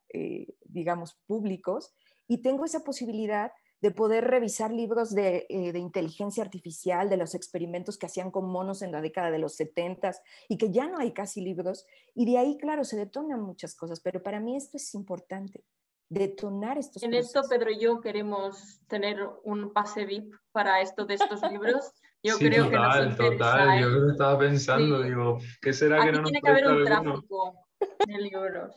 [0.66, 1.95] digamos, públicos,
[2.28, 3.51] y tengo esa posibilidad
[3.84, 8.81] de poder revisar libros eh, de, inteligencia artificial, de los experimentos que hacían con monos
[8.81, 10.13] en la década de los 70
[10.47, 11.86] y que ya no hay casi libros.
[12.15, 15.65] Y de ahí, claro, se detonan muchas cosas, pero para mí esto es importante,
[16.07, 21.15] detonar estos En esto, Pedro y yo queremos tener un pase VIP para esto de
[21.15, 21.91] estos libros.
[22.23, 26.41] Yo creo que nos total, yo estaba pensando, digo, ¿qué será que no nos tiene
[26.41, 27.67] que haber un tráfico
[28.07, 28.73] de libros.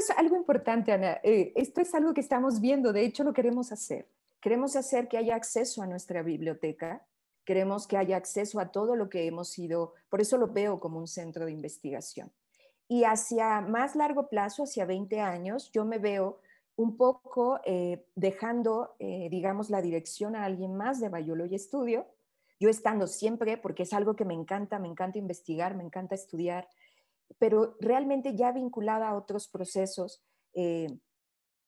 [0.00, 1.20] Es algo importante, Ana.
[1.22, 2.90] Eh, esto es algo que estamos viendo.
[2.90, 4.08] De hecho, lo queremos hacer.
[4.40, 7.04] Queremos hacer que haya acceso a nuestra biblioteca.
[7.44, 9.92] Queremos que haya acceso a todo lo que hemos sido.
[10.08, 12.32] Por eso lo veo como un centro de investigación.
[12.88, 16.40] Y hacia más largo plazo, hacia 20 años, yo me veo
[16.76, 22.06] un poco eh, dejando, eh, digamos, la dirección a alguien más de Biology Studio.
[22.58, 26.68] Yo estando siempre, porque es algo que me encanta, me encanta investigar, me encanta estudiar,
[27.38, 30.22] pero realmente ya vinculada a otros procesos.
[30.54, 30.88] Eh,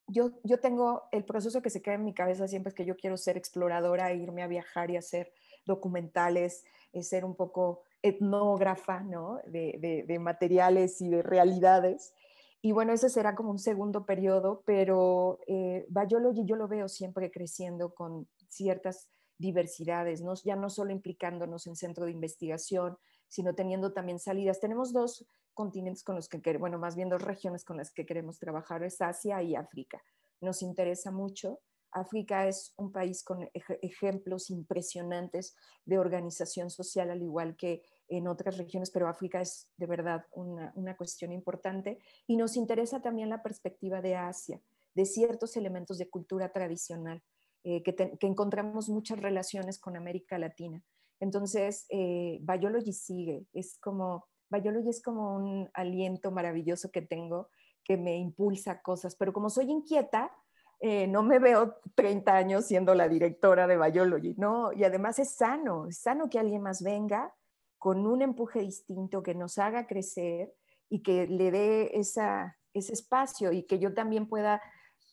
[0.07, 2.97] yo, yo tengo el proceso que se queda en mi cabeza siempre es que yo
[2.97, 5.33] quiero ser exploradora, irme a viajar y hacer
[5.65, 9.39] documentales, eh, ser un poco etnógrafa ¿no?
[9.47, 12.13] de, de, materiales y de realidades.
[12.61, 16.19] Y bueno, ese será como un segundo periodo, pero eh, yo
[16.57, 20.35] lo veo siempre creciendo con ciertas diversidades, ¿no?
[20.45, 22.99] ya no solo implicándonos en centro de investigación,
[23.33, 24.61] sino teniendo también salidas.
[24.61, 25.25] Tenemos dos
[25.55, 28.83] continentes con los que queremos, bueno, más bien dos regiones con las que queremos trabajar,
[28.83, 30.03] es Asia y África.
[30.43, 31.61] Nos interesa mucho.
[31.93, 35.57] África es un país con ejemplos impresionantes
[35.87, 40.97] de organización social, al igual que en otras regiones, pero África es de verdad una,
[40.99, 42.01] cuestión importante.
[42.27, 44.61] Y nos interesa también la perspectiva de Asia,
[44.95, 47.23] de ciertos elementos de cultura tradicional,
[47.65, 50.83] eh, que, que encontramos muchas relaciones con América Latina.
[51.23, 57.49] Entonces, eh, Biology sigue, es como, Biology es como un aliento maravilloso que tengo
[57.85, 60.33] que me impulsa cosas, pero como soy inquieta,
[60.81, 64.73] eh, no me veo 30 años siendo la directora de Biology, ¿no?
[64.73, 67.33] Y además es sano, es sano que alguien más venga
[67.79, 70.53] con un empuje distinto que nos haga crecer
[70.89, 74.61] y que le dé esa, ese espacio y que yo también pueda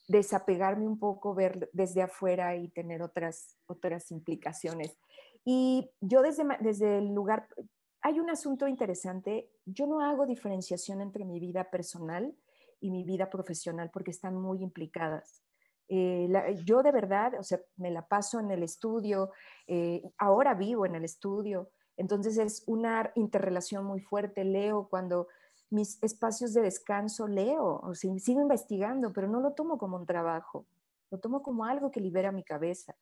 [0.08, 4.98] desapegarme un poco, ver desde afuera y tener otras, otras implicaciones.
[5.52, 7.48] Y yo desde, desde el lugar,
[8.02, 12.36] hay un asunto interesante, yo no hago diferenciación entre mi vida personal
[12.80, 15.42] y mi vida profesional porque están muy implicadas.
[15.88, 16.30] Eh,
[16.66, 19.32] yo de verdad, o sea, me la paso en el estudio,
[19.66, 24.44] eh, ahora vivo en el estudio, Entonces es una interrelación muy fuerte.
[24.44, 25.30] Leo cuando
[25.72, 30.06] mis espacios de descanso, leo, o sea, sigo investigando, pero no lo tomo como un
[30.06, 30.68] trabajo,
[31.10, 32.96] lo tomo como algo que libera mi cabeza.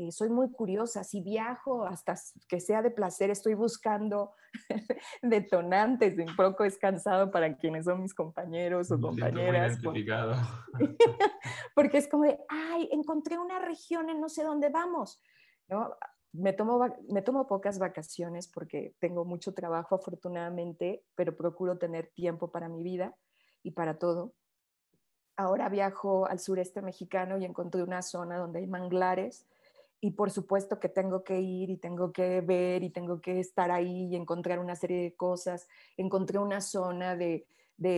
[0.00, 2.14] Eh, soy muy curiosa, si viajo hasta
[2.46, 4.30] que sea de placer, estoy buscando
[5.22, 9.76] detonantes, un poco descansado para quienes son mis compañeros o compañeras.
[11.74, 15.20] Porque es como de, ay, encontré una región en no sé dónde vamos.
[15.66, 15.92] ¿No?
[16.32, 16.78] Me tomo,
[17.08, 22.84] me tomo pocas vacaciones porque tengo mucho trabajo afortunadamente, pero procuro tener tiempo para mi
[22.84, 23.16] vida
[23.64, 24.34] y para todo.
[25.36, 29.48] Ahora viajo al sureste mexicano y encontré una zona donde hay manglares
[30.00, 33.70] y por supuesto que tengo que ir y tengo que ver y tengo que estar
[33.70, 35.66] ahí y encontrar una serie de cosas.
[35.96, 37.46] Encontré una zona de,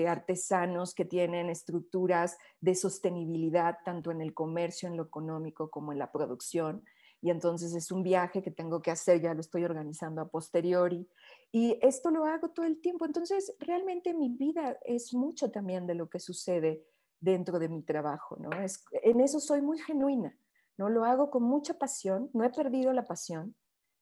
[0.09, 5.99] artesanos que tienen estructuras de sostenibilidad tanto en el comercio, en lo económico como en
[5.99, 6.85] la producción.
[7.23, 11.07] Y entonces es un viaje que tengo que hacer, ya lo estoy organizando a posteriori.
[11.53, 13.05] Y esto lo hago todo el tiempo.
[13.05, 16.83] Entonces, realmente mi vida es mucho también de lo que sucede
[17.21, 18.51] dentro de mi trabajo, ¿no?
[18.63, 20.35] Es, en eso soy muy genuina.
[20.81, 20.89] ¿No?
[20.89, 23.55] Lo hago con mucha pasión, no he perdido la pasión,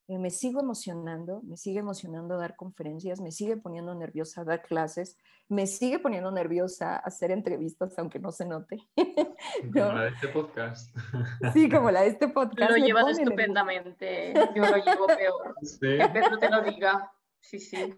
[0.07, 5.19] eh, me sigo emocionando, me sigue emocionando dar conferencias, me sigue poniendo nerviosa dar clases,
[5.49, 8.79] me sigue poniendo nerviosa hacer entrevistas, aunque no se note.
[9.73, 10.97] Como la de este podcast.
[11.53, 12.71] Sí, como la de este podcast.
[12.71, 15.57] Lo llevas estupendamente, yo lo llevo peor.
[15.81, 17.13] Que Pedro te lo diga.
[17.41, 17.95] Sí, sí.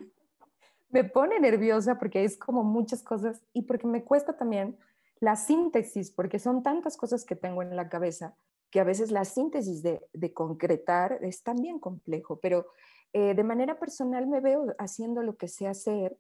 [0.89, 4.79] Me pone nerviosa porque es como muchas cosas y porque me cuesta también
[5.19, 8.35] la síntesis, porque son tantas cosas que tengo en la cabeza
[8.71, 10.01] que a veces la síntesis de,
[10.33, 12.67] concretar es también complejo, pero
[13.13, 16.17] eh, de manera personal me veo haciendo lo que sé hacer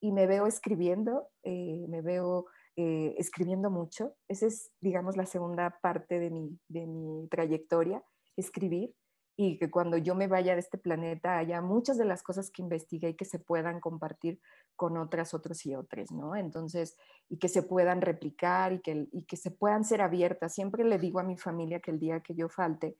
[0.00, 2.46] y me veo escribiendo, eh, me veo
[2.76, 4.14] eh, escribiendo mucho.
[4.28, 8.02] Esa es, digamos, la segunda parte de mi, de mi trayectoria,
[8.36, 8.94] escribir
[9.36, 12.62] y que cuando yo me vaya de este planeta haya muchas de las cosas que
[12.62, 14.40] investigué y que se puedan compartir
[14.76, 16.36] con otras, otros y otras, ¿no?
[16.36, 16.96] Entonces,
[17.28, 20.54] y que se puedan replicar y que, y que se puedan ser abiertas.
[20.54, 22.96] Siempre le digo a mi familia que el día que yo falte,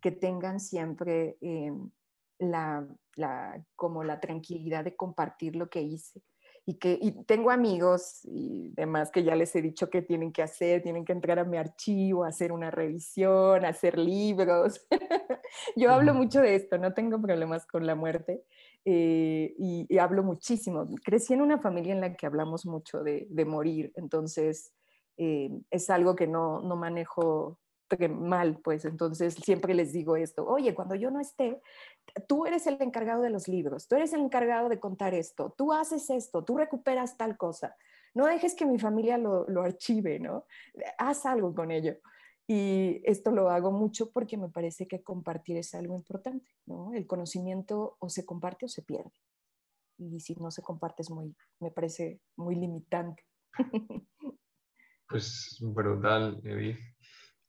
[0.00, 1.72] que tengan siempre eh,
[2.38, 6.22] la, la, como la tranquilidad de compartir lo que hice
[6.64, 10.42] y que y tengo amigos y demás que ya les he dicho que tienen que
[10.42, 14.86] hacer, tienen que entrar a mi archivo, hacer una revisión, hacer libros.
[15.76, 18.44] Yo hablo mucho de esto, no tengo problemas con la muerte
[18.84, 20.86] eh, y, hablo muchísimo.
[21.04, 24.72] Crecí en una familia en la que hablamos mucho de, de morir, entonces
[25.16, 27.58] eh, es algo que no, no manejo
[28.08, 31.60] mal, pues entonces siempre les digo esto, oye, cuando yo no esté,
[32.28, 35.72] tú eres el encargado de los libros, tú eres el encargado de contar esto, tú
[35.72, 37.76] haces esto, tú recuperas tal cosa,
[38.14, 40.44] no dejes que mi familia lo, lo archive, ¿no?
[40.98, 41.96] Haz algo con ello.
[42.46, 46.92] Y esto lo hago mucho porque me parece que compartir es algo importante, ¿no?
[46.92, 49.12] El conocimiento o se comparte o se pierde.
[49.96, 53.24] Y si no se comparte es muy, me parece muy limitante.
[55.08, 56.78] Pues brutal, Edith.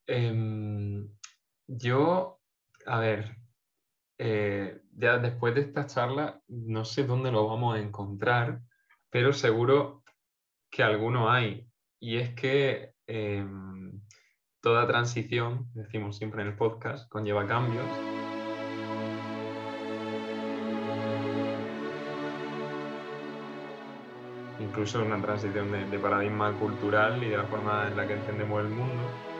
[0.07, 1.07] Em,
[1.67, 2.39] yo,
[2.85, 3.37] a ver,
[4.17, 8.61] eh, ya después de esta charla, no sé dónde lo vamos a encontrar,
[9.09, 10.03] pero seguro
[10.69, 11.67] que alguno hay.
[11.99, 14.01] Y es que em,
[14.61, 17.85] toda transición, decimos siempre en el podcast, conlleva cambios.
[24.59, 28.69] Incluso una transición de paradigma cultural y de la forma en la que entendemos el
[28.69, 29.32] mundo.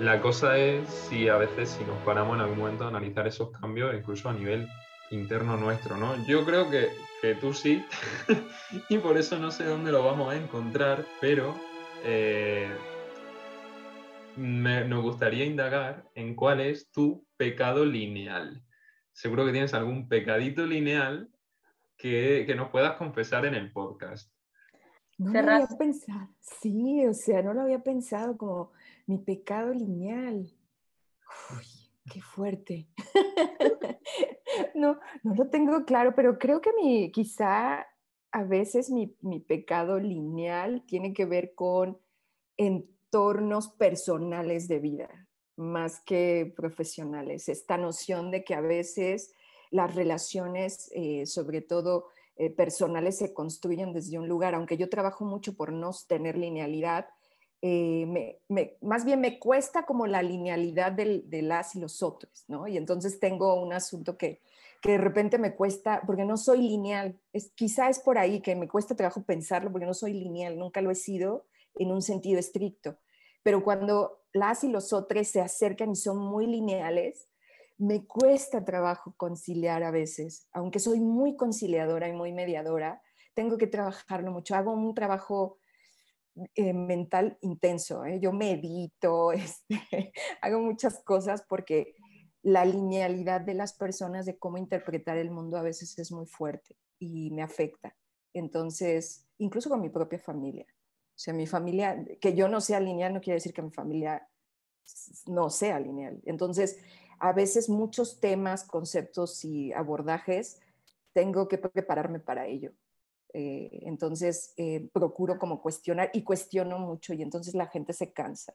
[0.00, 3.50] La cosa es si a veces si nos paramos en algún momento a analizar esos
[3.50, 4.66] cambios, incluso a nivel
[5.10, 6.16] interno nuestro, ¿no?
[6.24, 6.88] Yo creo que,
[7.34, 7.84] tú sí,
[8.88, 11.54] y por eso no sé dónde lo vamos a encontrar, pero
[12.02, 12.70] eh,
[14.36, 18.64] nos gustaría indagar en cuál es tu pecado lineal.
[19.12, 21.28] Seguro que tienes algún pecadito lineal
[21.98, 24.32] que, que nos puedas confesar en el podcast.
[25.18, 28.72] No lo había pensado, sí, o sea, no lo había pensado como
[29.10, 30.48] mi pecado lineal.
[31.50, 31.66] Uy,
[32.12, 32.88] qué fuerte.
[34.76, 37.86] no, no lo tengo claro, pero creo que mi, quizá
[38.30, 41.98] a veces mi, mi pecado lineal tiene que ver con
[42.56, 47.48] entornos personales de vida, más que profesionales.
[47.48, 49.34] Esta noción de que a veces
[49.72, 52.06] las relaciones, eh, sobre todo
[52.36, 57.08] eh, personales se construyen desde un lugar, aunque yo trabajo mucho por no tener linealidad,
[57.62, 58.40] eh,
[58.80, 62.66] más bien me cuesta como la linealidad de las y los otros, ¿no?
[62.66, 64.40] Y entonces tengo un asunto que,
[64.80, 68.56] que de repente me cuesta, porque no soy lineal, es, quizá es por ahí que
[68.56, 72.38] me cuesta trabajo pensarlo, porque no soy lineal, nunca lo he sido en un sentido
[72.38, 72.96] estricto,
[73.42, 77.28] pero cuando las y los otros se acercan y son muy lineales,
[77.76, 83.02] me cuesta trabajo conciliar a veces, aunque soy muy conciliadora y muy mediadora,
[83.34, 84.54] tengo que trabajarlo mucho.
[84.54, 85.59] Hago un trabajo
[86.54, 88.04] eh, mental intenso.
[88.04, 88.18] ¿eh?
[88.20, 91.94] Yo medito, este, hago muchas cosas porque
[92.42, 96.76] la linealidad de las personas de cómo interpretar el mundo a veces es muy fuerte
[96.98, 97.94] y me afecta.
[98.32, 100.66] Entonces, incluso con mi propia familia.
[100.68, 104.26] O sea, mi familia, que yo no sea lineal no quiere decir que mi familia
[105.26, 106.20] no sea lineal.
[106.24, 106.78] Entonces,
[107.18, 110.60] a veces muchos temas, conceptos y abordajes,
[111.12, 112.72] tengo que prepararme para ello.
[113.32, 118.54] Eh, entonces, eh, procuro como cuestionar y cuestiono mucho y entonces la gente se cansa.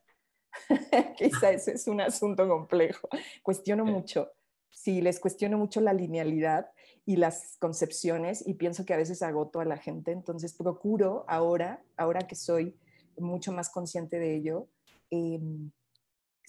[1.18, 3.08] Quizá ese es un asunto complejo.
[3.44, 4.32] Cuestiono mucho.
[4.70, 6.70] Sí, les cuestiono mucho la linealidad
[7.06, 10.12] y las concepciones y pienso que a veces agoto a la gente.
[10.12, 12.76] Entonces, procuro ahora, ahora que soy
[13.18, 14.68] mucho más consciente de ello,
[15.10, 15.72] em,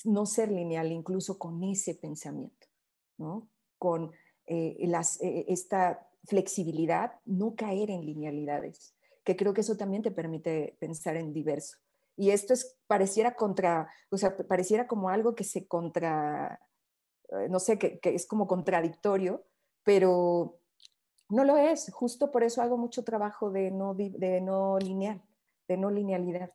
[0.05, 2.67] no ser lineal incluso con ese pensamiento,
[3.19, 3.49] ¿no?
[3.79, 4.13] Con
[4.47, 10.77] eh, las, esta flexibilidad, no caer en linealidades, que creo que eso también te permite
[10.79, 11.79] pensar en diverso.
[12.17, 16.61] Y esto es, pareciera contra, o sea, pareciera como algo que se contra,
[17.31, 19.45] eh, no sé, que, es como contradictorio,
[19.85, 20.59] pero
[21.29, 21.91] no lo es.
[21.93, 25.23] Justo por eso hago mucho trabajo de no, de no lineal,
[25.69, 26.53] de no linealidad.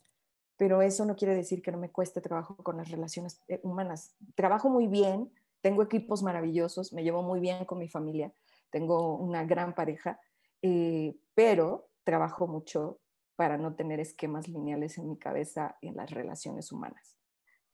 [0.58, 4.16] Pero eso no quiere decir que no me cueste trabajo con las relaciones eh, humanas.
[4.36, 8.34] Trabajo muy bien, tengo equipos maravillosos, me llevo muy bien con mi familia,
[8.72, 10.20] tengo una gran pareja,
[10.62, 13.00] eh, pero trabajo mucho
[13.36, 17.18] para no tener esquemas lineales en mi cabeza en las relaciones humanas,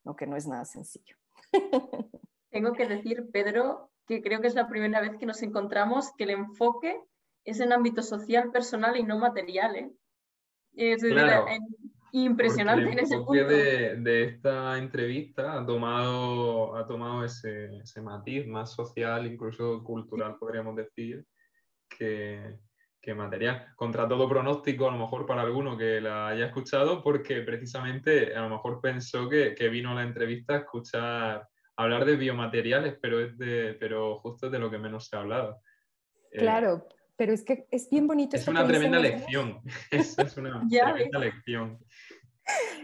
[0.04, 1.16] lo que no es nada sencillo.
[2.50, 6.24] Tengo que decir, Pedro, que creo que es la primera vez que nos encontramos que
[6.24, 7.02] el enfoque
[7.44, 9.76] es en ámbito social, personal y no material.
[9.76, 9.92] ¿eh?
[10.74, 11.02] Es
[12.26, 13.34] impresionante en ese punto.
[13.34, 20.38] De, de, esta entrevista ha tomado, ha tomado ese, ese, matiz más social, incluso cultural,
[20.40, 21.26] podríamos decir,
[21.90, 22.58] que,
[23.02, 23.68] que, material.
[23.76, 28.42] Contra todo pronóstico, a lo mejor para alguno que la haya escuchado, porque precisamente a
[28.42, 31.48] lo mejor pensó que, que vino a la entrevista a escuchar
[31.78, 35.62] hablar de biomateriales, pero, es de, pero justo de lo que menos se ha hablado.
[36.32, 38.36] Eh, claro, pero es que es bien bonito.
[38.36, 39.62] Es una tremenda lección.
[39.92, 41.80] es una tremenda lección.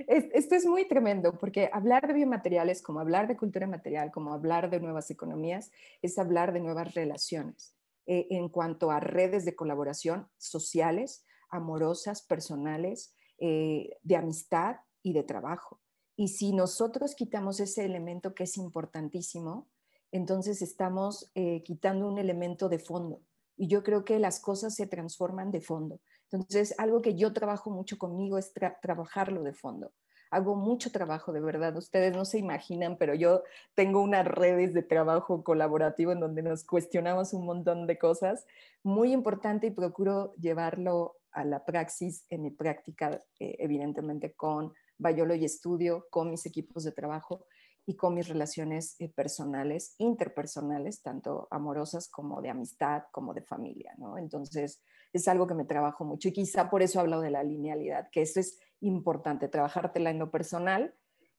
[0.07, 4.69] Esto es muy tremendo porque hablar de biomateriales, como hablar de cultura material, como hablar
[4.69, 10.27] de nuevas economías, es hablar de nuevas relaciones eh, en cuanto a redes de colaboración
[10.37, 15.79] sociales, amorosas, personales, eh, de amistad y de trabajo.
[16.15, 19.69] Y si nosotros quitamos ese elemento que es importantísimo,
[20.11, 23.21] entonces estamos eh, quitando un elemento de fondo
[23.55, 25.99] y yo creo que las cosas se transforman de fondo.
[26.33, 29.91] Entonces, algo que yo trabajo mucho conmigo es trabajarlo de fondo.
[30.31, 31.77] Hago mucho trabajo, de verdad.
[31.77, 33.43] Ustedes no se imaginan, pero yo
[33.75, 38.47] tengo unas redes de trabajo colaborativo en donde nos cuestionamos un montón de cosas.
[38.81, 45.47] Muy importante y procuro llevarlo a la praxis en mi práctica, eh, evidentemente con Biology
[45.47, 47.45] Studio, con mis equipos de trabajo
[47.85, 53.93] y con mis relaciones eh, personales, interpersonales, tanto amorosas como de amistad, como de familia,
[53.97, 54.17] ¿no?
[54.17, 54.81] Entonces,
[55.11, 58.21] es algo que me trabajo mucho y quizá por eso hablo de la linealidad, que
[58.21, 60.95] eso es importante, trabajártela en lo personal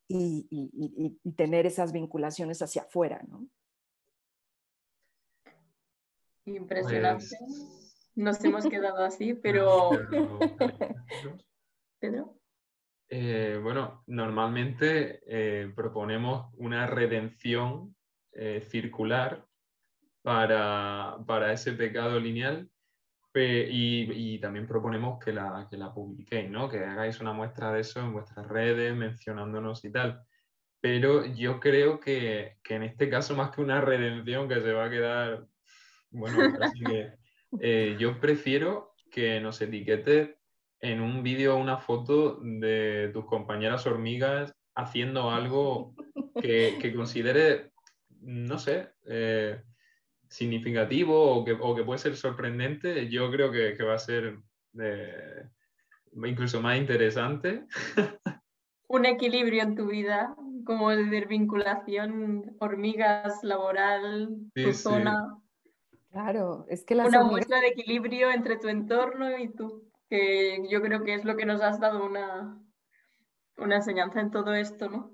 [0.07, 3.49] y, y, tener esas vinculaciones hacia afuera, ¿no?
[6.45, 7.24] Impresionante.
[7.38, 9.90] Pues Nos hemos quedado así, pero...
[12.01, 12.36] Pedro.
[13.09, 17.94] Eh, bueno, normalmente eh, proponemos una redención
[18.32, 19.46] eh, circular
[20.22, 22.68] para, ese pecado lineal
[23.34, 26.68] y, también proponemos que la, que la publiquéis, ¿no?
[26.68, 30.22] que hagáis una muestra de eso en vuestras redes, mencionándonos y tal.
[30.80, 34.84] Pero yo creo que, que en este caso, más que una redención que se va
[34.84, 35.46] a quedar,
[36.11, 37.12] bueno, así que
[37.98, 40.38] yo prefiero que nos etiquete
[40.85, 45.95] en un vídeo una foto de tus compañeras hormigas haciendo algo
[46.41, 47.70] que, que considere,
[48.20, 49.62] no sé, eh,
[50.28, 54.41] significativo o que, o que, puede ser sorprendente, yo creo que, que va a ser
[54.78, 55.49] eh,
[56.12, 57.64] incluso más interesante.
[58.87, 65.39] Un equilibrio en tu vida, como el de vinculación hormigas laboral, tu zona.
[66.11, 71.05] Claro, es que Una muestra de equilibrio entre tu entorno y tú que yo creo
[71.05, 72.61] que es lo que nos has dado una,
[73.57, 75.12] una enseñanza en todo esto, ¿no?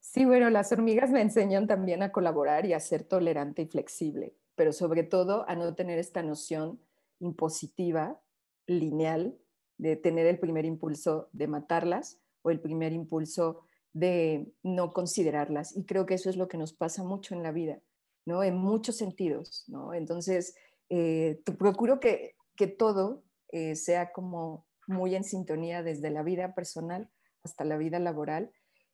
[0.00, 4.34] Sí, bueno, las hormigas me enseñan también a colaborar y a ser tolerante y flexible,
[4.54, 6.80] pero sobre todo a no tener esta noción
[7.18, 8.18] impositiva,
[8.66, 9.36] lineal,
[9.76, 13.60] de tener el primer impulso de matarlas o el primer impulso
[13.92, 15.76] de no considerarlas.
[15.76, 17.80] Y creo que eso es lo que nos pasa mucho en la vida,
[18.24, 18.42] ¿no?
[18.42, 19.92] En muchos sentidos, ¿no?
[19.92, 20.54] Entonces,
[20.88, 23.22] eh, procuro que, que todo
[23.52, 27.10] eh, sea como muy en sintonía desde la vida personal
[27.42, 28.52] hasta la vida laboral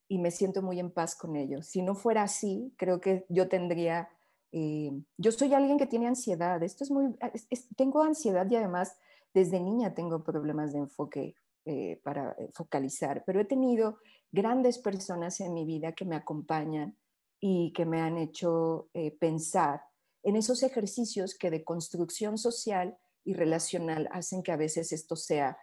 [0.08, 1.62] y me siento muy en paz con ello.
[1.62, 4.08] Si no fuera así, creo que yo tendría,
[4.52, 7.16] eh, yo soy alguien que tiene ansiedad, esto es muy,
[7.76, 8.96] tengo ansiedad y además
[9.34, 11.34] desde niña tengo problemas de enfoque
[11.64, 13.98] eh, para focalizar, pero he tenido
[14.32, 16.96] grandes personas en mi vida que me acompañan
[17.40, 18.88] y que me han hecho
[19.18, 19.82] pensar
[20.22, 22.96] en esos ejercicios que de construcción social
[23.26, 25.58] y relacional hacen que a veces esto sea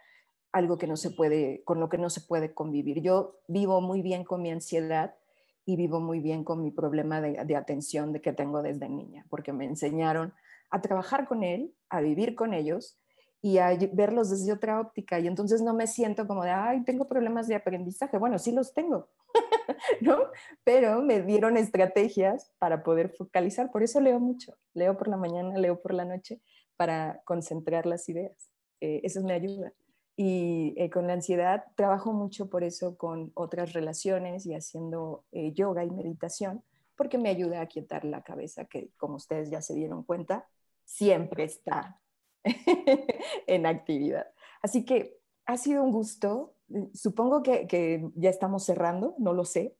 [0.52, 3.00] algo que no se puede, con lo que no se puede convivir.
[3.00, 5.16] Yo vivo muy bien con mi ansiedad
[5.64, 9.52] y vivo muy bien con mi problema de, atención de que tengo desde niña, porque
[9.52, 10.34] me enseñaron
[10.70, 13.00] a trabajar con él, a vivir con ellos
[13.40, 15.18] y a verlos desde otra óptica.
[15.18, 18.18] Y entonces no me siento como de, ay, tengo problemas de aprendizaje.
[18.18, 19.08] Bueno, sí los tengo,
[20.02, 20.18] ¿no?
[20.64, 23.72] Pero me dieron estrategias para poder focalizar.
[23.72, 24.54] Por eso leo mucho.
[24.74, 26.42] Leo por la mañana, leo por la noche
[26.76, 28.50] para concentrar las ideas.
[28.80, 29.72] Eh, eso me ayuda.
[30.16, 35.52] Y eh, con la ansiedad trabajo mucho por eso con otras relaciones y haciendo eh,
[35.52, 36.62] yoga y meditación,
[36.96, 40.46] porque me ayuda a quietar la cabeza, que como ustedes ya se dieron cuenta,
[40.84, 42.00] siempre está
[43.46, 44.26] en actividad.
[44.62, 46.53] Así que ha sido un gusto.
[46.94, 49.76] Supongo que, que, ya estamos cerrando, no lo sé.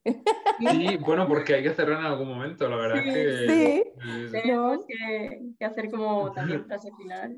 [0.59, 3.93] Sí, bueno, porque hay que cerrar en algún momento, la verdad sí, que...
[4.01, 7.35] Sí, tenemos que, que, hacer como también frase final.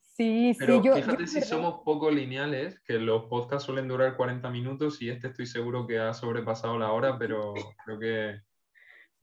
[0.00, 4.16] Sí, Pero sí, yo, fíjate yo- si somos poco lineales, que los podcasts suelen durar
[4.16, 7.54] 40 minutos y este estoy seguro que ha sobrepasado la hora, pero
[7.84, 8.40] creo que,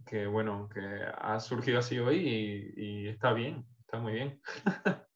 [0.06, 0.82] que bueno, que
[1.18, 4.42] ha surgido así hoy y, y está bien, está muy bien.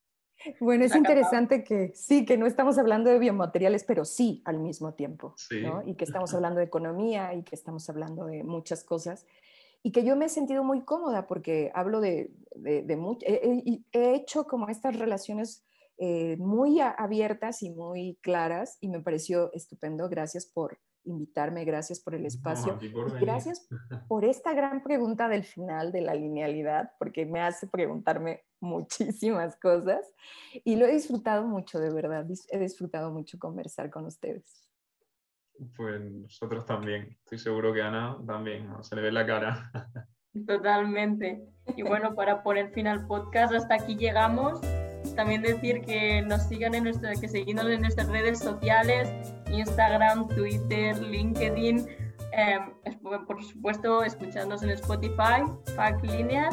[0.59, 4.93] Bueno, es interesante que sí, que no estamos hablando de biomateriales, pero sí al mismo
[4.93, 5.61] tiempo, Sí.
[5.61, 5.83] ¿no?
[5.85, 9.25] Y que estamos hablando de economía y que estamos hablando de muchas cosas.
[9.83, 13.39] Y que yo me he sentido muy cómoda porque hablo de, de, de much- he,
[13.65, 15.63] he- he hecho como estas relaciones
[15.97, 20.09] eh, muy abiertas y muy claras y me pareció estupendo.
[20.09, 22.77] Gracias por invitarme, gracias por el No, espacio.
[22.77, 23.67] ti por y gracias
[24.07, 30.13] por esta gran pregunta del final de la linealidad, porque me hace preguntarme muchísimas cosas
[30.63, 32.25] y lo he disfrutado mucho, de verdad.
[32.51, 34.69] He disfrutado mucho conversar con ustedes.
[35.75, 38.83] Pues nosotros también, estoy seguro que Ana también, ¿no?
[38.83, 39.71] se le ve la cara.
[40.47, 41.45] Totalmente.
[41.75, 44.61] Y bueno, para poner fin al podcast, hasta aquí llegamos.
[45.21, 49.07] También decir que nos sigan en nuestra, que seguimos en nuestras redes sociales,
[49.51, 51.87] Instagram, Twitter, LinkedIn.
[52.33, 52.95] eh, es-
[53.27, 55.43] por supuesto, escuchándonos en Spotify,
[55.75, 56.49] Fact Linear.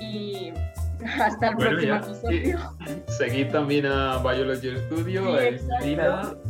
[0.00, 0.52] Y
[1.20, 2.58] hasta el Bueno, próximo episodio.
[3.06, 5.38] Seguid también a Biology Studio,
[5.80, 5.96] Sí,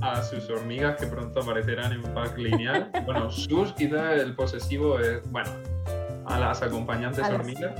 [0.00, 2.90] a sus hormigas que pronto aparecerán en pack lineal.
[3.04, 5.50] Bueno, sus quizá el posesivo es, bueno,
[6.28, 7.72] a las acompañantes A las- hormigas.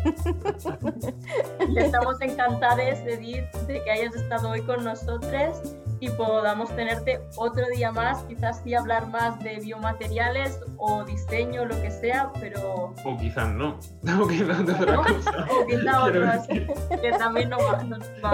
[1.69, 7.67] Y estamos encantados, Edith, de que hayas estado hoy con nosotros y podamos tenerte otro
[7.75, 13.17] día más, quizás sí hablar más de biomateriales o diseño, lo que sea, pero O
[13.19, 13.79] quizás no,
[14.23, 15.47] o quizás de otra cosa.
[15.51, 18.33] o quizá Quiero otras que también nos va, nos va.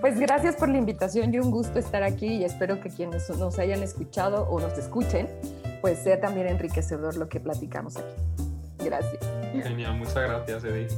[0.00, 3.58] Pues gracias por la invitación y un gusto estar aquí y espero que quienes nos
[3.58, 5.26] hayan escuchado o nos escuchen,
[5.80, 8.43] pues sea también enriquecedor lo que platicamos aquí.
[8.84, 9.20] Gracias.
[9.62, 10.92] Genial, muchas gracias, Edith.